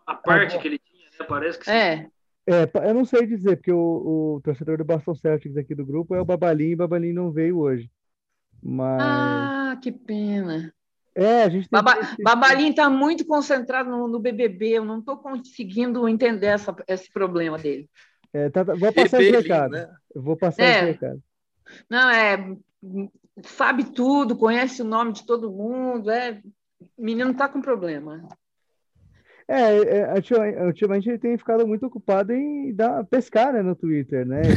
[0.07, 1.27] A parte ah, que ele tinha, né?
[1.27, 1.71] Parece que sim.
[1.71, 2.09] É.
[2.47, 6.15] É, eu não sei dizer, porque o, o torcedor do Boston Celtics aqui do grupo
[6.15, 7.91] é o Babalim, e o Babalim não veio hoje.
[8.63, 9.03] Mas...
[9.03, 10.73] Ah, que pena.
[11.15, 16.09] É, a gente Baba, Babalim está muito concentrado no, no, BBB, eu não estou conseguindo
[16.09, 17.89] entender essa, esse problema dele.
[18.33, 19.71] É, tá, tá, vou passar esse recado.
[19.71, 19.89] Né?
[20.13, 20.71] Eu vou passar é.
[20.71, 21.23] esse recado.
[21.89, 22.57] Não, é.
[23.45, 26.11] Sabe tudo, conhece o nome de todo mundo.
[26.11, 26.43] É,
[26.97, 28.29] o menino está com problema.
[29.47, 34.41] É, é, ultimamente ele tem ficado muito ocupado em dar, pescar né, no Twitter, né?
[34.43, 34.57] Ele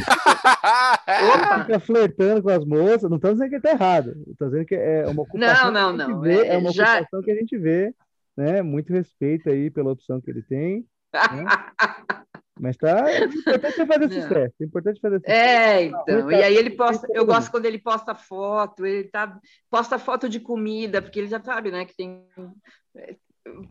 [1.60, 3.10] fica flertando com as moças.
[3.10, 4.14] Não estou dizendo que ele está errado.
[4.26, 5.70] Estou dizendo que é uma ocupação.
[5.70, 6.20] Não, não, não.
[6.20, 6.94] Vê, é, é, uma já...
[6.94, 7.94] ocupação que a gente vê,
[8.36, 8.62] né?
[8.62, 10.86] Muito respeito aí pela opção que ele tem.
[11.12, 11.44] Né?
[12.60, 13.08] Mas tá.
[13.08, 14.54] É importante fazer sucesso.
[14.60, 15.38] É importante fazer sucesso.
[15.38, 16.30] É, então.
[16.32, 17.06] e aí ele posta.
[17.12, 19.38] Eu gosto quando ele posta foto, ele tá,
[19.70, 21.84] posta foto de comida, porque ele já sabe, né?
[21.84, 22.26] Que tem
[22.96, 23.16] é,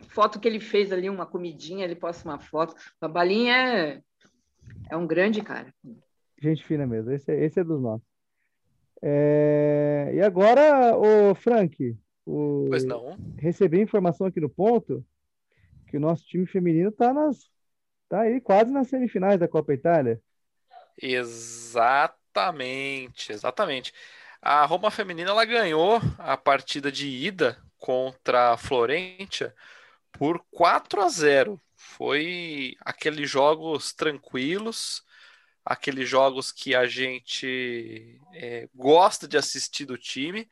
[0.10, 2.76] foto que ele fez ali, uma comidinha, ele posta uma foto.
[3.02, 4.02] A balinha é,
[4.90, 5.74] é um grande cara.
[6.42, 7.12] Gente fina mesmo.
[7.12, 8.06] Esse, é, esse é dos nossos.
[9.02, 10.12] É...
[10.14, 12.68] E agora, o Frank, O...
[12.70, 13.18] Pois não.
[13.38, 15.04] Recebi informação aqui no ponto
[15.88, 17.50] que o nosso time feminino tá nas
[18.10, 20.22] tá aí quase nas semifinais da Copa Itália.
[21.02, 23.94] Exatamente, exatamente.
[24.42, 29.54] A Roma feminina ela ganhou a partida de ida contra a Florentia
[30.12, 31.62] por 4 a 0.
[31.76, 35.04] Foi aqueles jogos tranquilos,
[35.64, 40.48] aqueles jogos que a gente é, gosta de assistir do time.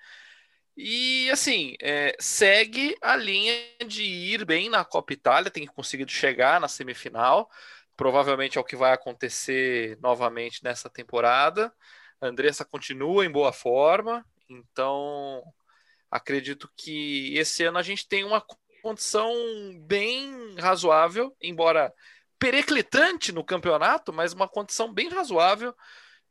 [0.77, 3.53] E assim, é, segue a linha
[3.87, 7.49] de ir bem na Copa Itália, tem conseguido chegar na semifinal.
[7.95, 11.73] Provavelmente é o que vai acontecer novamente nessa temporada.
[12.21, 15.41] Andressa continua em boa forma, então
[16.15, 18.43] acredito que esse ano a gente tem uma
[18.81, 19.33] condição
[19.81, 21.93] bem razoável, embora
[22.39, 25.75] periclitante no campeonato, mas uma condição bem razoável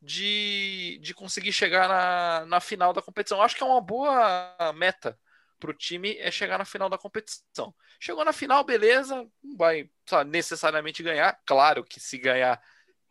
[0.01, 3.43] de, de conseguir chegar na, na final da competição.
[3.43, 5.18] Acho que é uma boa meta
[5.59, 7.74] para o time é chegar na final da competição.
[7.99, 11.39] Chegou na final, beleza, não vai sabe, necessariamente ganhar.
[11.47, 12.62] Claro que se ganhar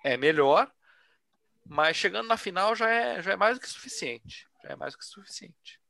[0.04, 0.72] é melhor,
[1.66, 4.48] mas chegando na final já é, já é mais do que suficiente.
[4.64, 5.83] Já é mais do que suficiente.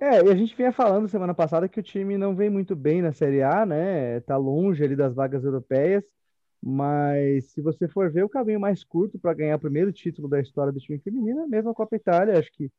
[0.00, 3.00] É, e a gente vinha falando semana passada que o time não vem muito bem
[3.00, 4.20] na Série A, né?
[4.20, 6.04] Tá longe ali das vagas europeias.
[6.62, 10.40] Mas se você for ver o caminho mais curto para ganhar o primeiro título da
[10.40, 12.38] história do time feminino, é mesmo a Copa Itália.
[12.38, 12.70] Acho que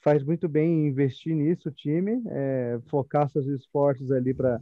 [0.00, 4.60] faz muito bem investir nisso o time, é, focar seus esforços ali para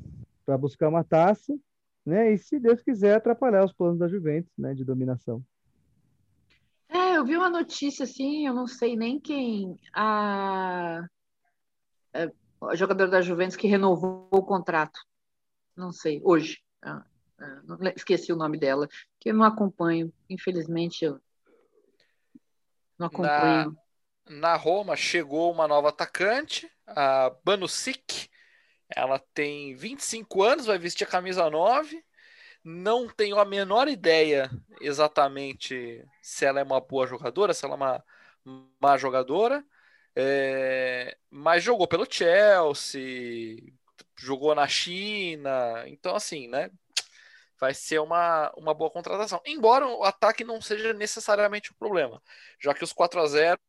[0.59, 1.59] buscar uma taça,
[2.05, 2.33] né?
[2.33, 4.75] E se Deus quiser atrapalhar os planos da Juventus, né?
[4.75, 5.43] De dominação.
[6.89, 11.05] É, eu vi uma notícia assim, eu não sei nem quem a,
[12.13, 12.31] é,
[12.63, 15.01] a jogador da Juventus que renovou o contrato,
[15.77, 16.63] não sei hoje.
[16.83, 17.05] Ah,
[17.41, 18.89] é, esqueci o nome dela,
[19.19, 21.21] que eu não acompanho, infelizmente eu
[22.99, 23.77] não acompanho.
[24.29, 28.29] Na, na Roma chegou uma nova atacante, a Banusic,
[28.89, 32.05] ela tem 25 anos, vai vestir a camisa 9,
[32.63, 34.51] não tenho a menor ideia
[34.81, 38.05] exatamente se ela é uma boa jogadora, se ela é uma
[38.81, 39.65] má jogadora,
[40.23, 43.73] é, mas jogou pelo Chelsea,
[44.19, 46.71] jogou na China, então assim, né?
[47.61, 49.41] vai ser uma, uma boa contratação.
[49.45, 52.23] Embora o ataque não seja necessariamente o problema,
[52.59, 53.61] já que os 4 a 0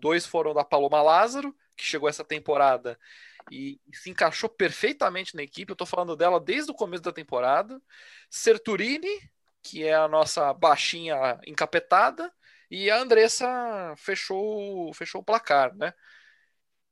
[0.00, 2.98] dois foram da Paloma Lázaro, que chegou essa temporada
[3.50, 5.70] e se encaixou perfeitamente na equipe.
[5.70, 7.80] Eu estou falando dela desde o começo da temporada.
[8.30, 9.08] Serturini,
[9.62, 12.32] que é a nossa baixinha encapetada,
[12.70, 15.92] e a Andressa fechou, fechou o placar, né?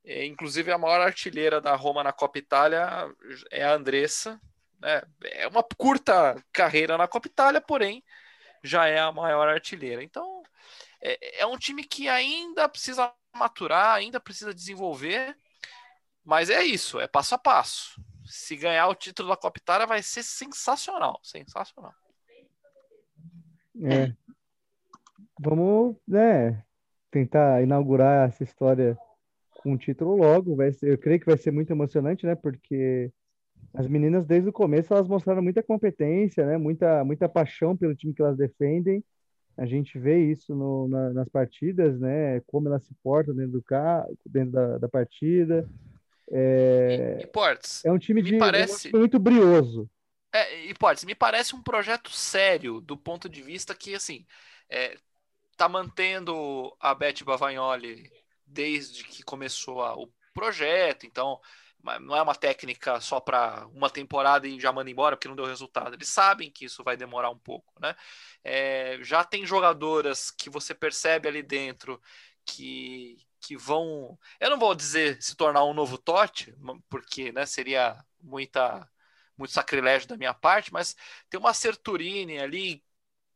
[0.04, 3.08] É, inclusive a maior artilheira da Roma na Copa Itália
[3.50, 4.40] é a Andressa,
[4.78, 5.02] né?
[5.22, 8.04] É uma curta carreira na Copa Itália, porém
[8.62, 10.02] já é a maior artilheira.
[10.02, 10.42] Então
[11.00, 15.36] é, é um time que ainda precisa maturar, ainda precisa desenvolver,
[16.24, 18.00] mas é isso, é passo a passo.
[18.26, 21.94] Se ganhar o título da Copa Itália vai ser sensacional, sensacional.
[23.82, 24.14] É.
[25.44, 26.62] Vamos, né,
[27.10, 28.96] tentar inaugurar essa história
[29.62, 30.56] com um título logo.
[30.56, 32.34] Vai ser, eu creio que vai ser muito emocionante, né?
[32.34, 33.12] Porque
[33.72, 36.56] as meninas, desde o começo, elas mostraram muita competência, né?
[36.56, 39.04] Muita, muita paixão pelo time que elas defendem.
[39.56, 42.40] A gente vê isso no, na, nas partidas, né?
[42.46, 45.68] Como elas se portam dentro do carro, dentro da, da partida.
[46.30, 48.90] É, e, Portes, é um time de parece...
[48.92, 49.88] muito brioso.
[50.32, 54.26] É, e Portes, me parece um projeto sério do ponto de vista que, assim,
[54.68, 54.96] é,
[55.56, 58.10] tá mantendo a Beth Bavagnoli
[58.46, 61.40] desde que começou a, o projeto, então
[62.00, 65.44] não é uma técnica só para uma temporada e já manda embora porque não deu
[65.44, 65.94] resultado.
[65.94, 67.94] Eles sabem que isso vai demorar um pouco, né?
[68.42, 72.00] É, já tem jogadoras que você percebe ali dentro
[72.46, 76.54] que, que vão, eu não vou dizer se tornar um novo Totti,
[76.88, 78.88] porque né, seria muita
[79.36, 80.94] muito sacrilégio da minha parte, mas
[81.28, 82.84] tem uma Serturini ali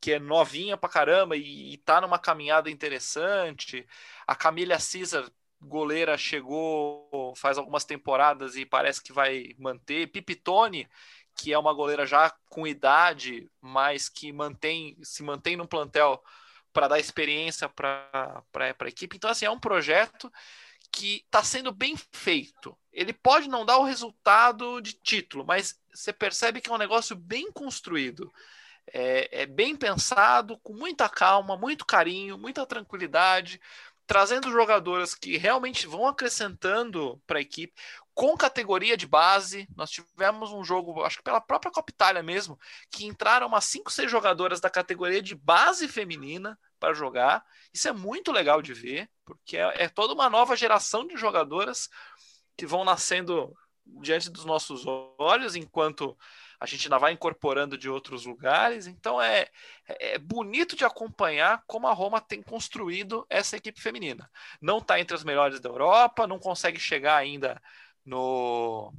[0.00, 3.86] que é novinha pra caramba e, e tá numa caminhada interessante.
[4.26, 5.28] A Camila Cesar
[5.60, 10.06] goleira chegou faz algumas temporadas e parece que vai manter.
[10.08, 10.88] Pipitone,
[11.34, 16.22] que é uma goleira já com idade, mas que mantém se mantém no plantel
[16.72, 19.16] para dar experiência para a equipe.
[19.16, 20.30] Então, assim, é um projeto
[20.92, 22.76] que está sendo bem feito.
[22.92, 27.16] Ele pode não dar o resultado de título, mas você percebe que é um negócio
[27.16, 28.32] bem construído.
[28.92, 33.60] É, é bem pensado, com muita calma, muito carinho, muita tranquilidade
[34.08, 37.74] trazendo jogadoras que realmente vão acrescentando para a equipe,
[38.14, 39.68] com categoria de base.
[39.76, 42.58] Nós tivemos um jogo, acho que pela própria Copa Itália mesmo,
[42.90, 47.44] que entraram umas 5, 6 jogadoras da categoria de base feminina para jogar.
[47.70, 51.90] Isso é muito legal de ver, porque é, é toda uma nova geração de jogadoras
[52.56, 53.54] que vão nascendo
[54.00, 54.84] diante dos nossos
[55.18, 56.16] olhos, enquanto
[56.60, 58.86] a gente ainda vai incorporando de outros lugares.
[58.86, 59.46] Então é,
[59.86, 64.30] é bonito de acompanhar como a Roma tem construído essa equipe feminina.
[64.60, 67.60] Não está entre as melhores da Europa, não consegue chegar ainda
[68.04, 68.92] no,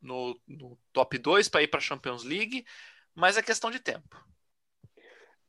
[0.00, 2.64] no, no top 2 para ir para a Champions League,
[3.14, 4.24] mas é questão de tempo.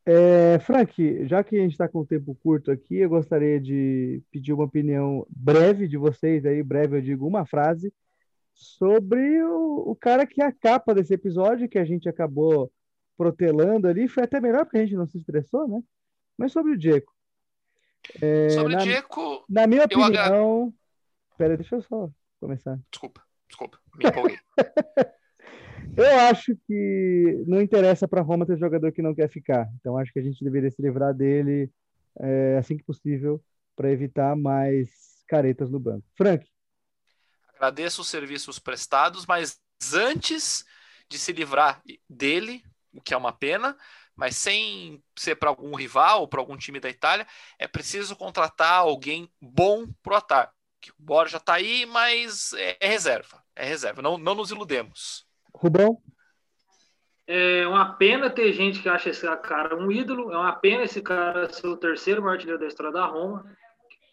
[0.07, 4.21] É, Frank, já que a gente está com o tempo curto aqui, eu gostaria de
[4.31, 7.91] pedir uma opinião breve de vocês aí, breve eu digo uma frase,
[8.55, 12.71] sobre o, o cara que é a capa desse episódio, que a gente acabou
[13.17, 15.81] protelando ali, foi até melhor porque a gente não se estressou, né?
[16.37, 17.11] Mas sobre o Diego.
[18.21, 19.45] É, sobre na, o Diego.
[19.49, 20.63] Na minha opinião.
[20.63, 20.73] Agra...
[21.37, 22.79] Pera, deixa eu só começar.
[22.89, 24.37] Desculpa, desculpa, me empolguei.
[25.97, 29.69] eu acho que não interessa para Roma ter jogador que não quer ficar.
[29.79, 31.69] Então acho que a gente deveria se livrar dele
[32.19, 33.41] é, assim que possível
[33.75, 34.89] para evitar mais
[35.27, 36.05] caretas no banco.
[36.15, 36.45] Frank.
[37.55, 39.59] Agradeço os serviços prestados, mas
[39.93, 40.65] antes
[41.09, 43.77] de se livrar dele, o que é uma pena,
[44.15, 47.27] mas sem ser para algum rival ou para algum time da Itália,
[47.59, 50.53] é preciso contratar alguém bom pro ataque.
[50.99, 53.43] O Borja está aí, mas é, é, reserva.
[53.55, 54.01] É reserva.
[54.01, 55.25] Não, não nos iludemos.
[55.53, 56.01] Rubão?
[57.27, 60.31] É uma pena ter gente que acha esse cara um ídolo.
[60.31, 63.45] É uma pena esse cara ser o terceiro maior artilheiro da história da Roma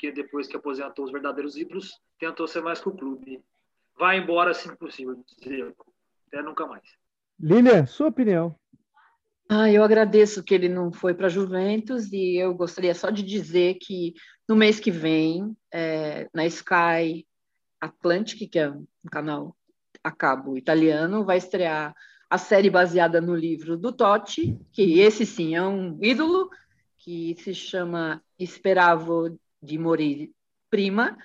[0.02, 3.40] que depois que aposentou os verdadeiros ídolos, tentou ser mais que o clube.
[3.96, 5.72] Vai embora assim possível, dizer,
[6.26, 6.82] até nunca mais.
[7.38, 8.52] Lilian, sua opinião.
[9.48, 13.74] Ah, eu agradeço que ele não foi para Juventus e eu gostaria só de dizer
[13.80, 14.14] que
[14.48, 17.24] no mês que vem, é, na Sky
[17.80, 19.56] Atlantic, que é um canal
[20.02, 21.94] a cabo italiano, vai estrear
[22.28, 26.50] a série baseada no livro do Totti, que esse sim é um ídolo,
[26.98, 30.32] que se chama Esperavo de Mori
[30.68, 31.16] Prima.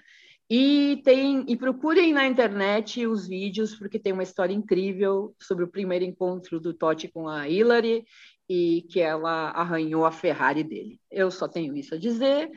[0.50, 5.68] E tem e procurem na internet os vídeos porque tem uma história incrível sobre o
[5.68, 8.06] primeiro encontro do Totti com a Hillary
[8.50, 11.02] e que ela arranhou a Ferrari dele.
[11.12, 12.50] Eu só tenho isso a dizer.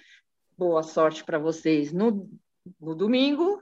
[0.56, 2.30] Boa sorte para vocês no,
[2.80, 3.60] no domingo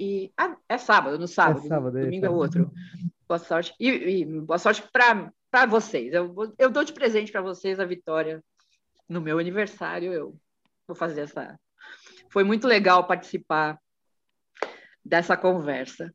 [0.00, 1.64] e ah, é sábado, no sábado.
[1.64, 2.72] É sábado, é domingo é, outro.
[3.28, 6.12] Boa sorte e, e boa sorte para vocês.
[6.12, 8.42] Eu, eu dou de presente para vocês a vitória
[9.08, 10.12] no meu aniversário.
[10.12, 10.34] Eu
[10.90, 11.58] vou fazer essa.
[12.30, 13.78] Foi muito legal participar
[15.04, 16.12] dessa conversa.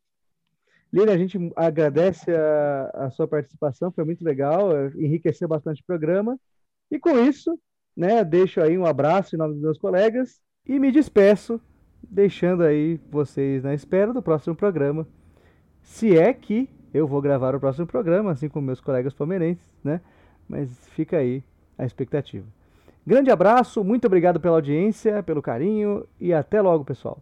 [0.93, 6.39] Lina, a gente agradece a, a, sua participação, foi muito legal, enriqueceu bastante o programa.
[6.89, 7.59] E com isso,
[7.95, 11.59] né, deixo aí um abraço em nome dos meus colegas e me despeço,
[12.01, 15.07] deixando aí vocês na espera do próximo programa.
[15.81, 19.99] Se é que eu vou gravar o próximo programa, assim como meus colegas palmeirenses, né?
[20.47, 21.43] Mas fica aí
[21.77, 22.45] a expectativa.
[23.05, 27.19] Grande abraço, muito obrigado pela audiência, pelo carinho e até logo, pessoal.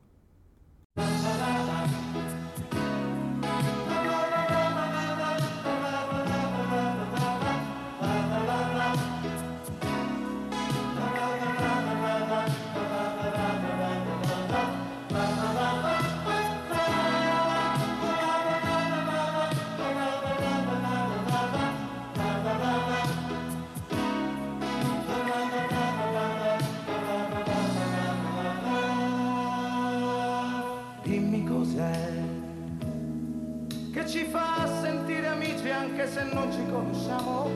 [36.14, 37.49] se non ci conosciamo,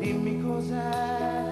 [0.00, 1.48] dimmi cos'è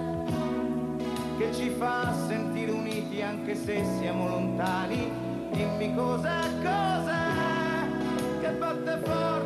[1.39, 5.09] che ci fa sentire uniti anche se siamo lontani,
[5.53, 9.38] dimmi cos'è, cos'è che batte fuori.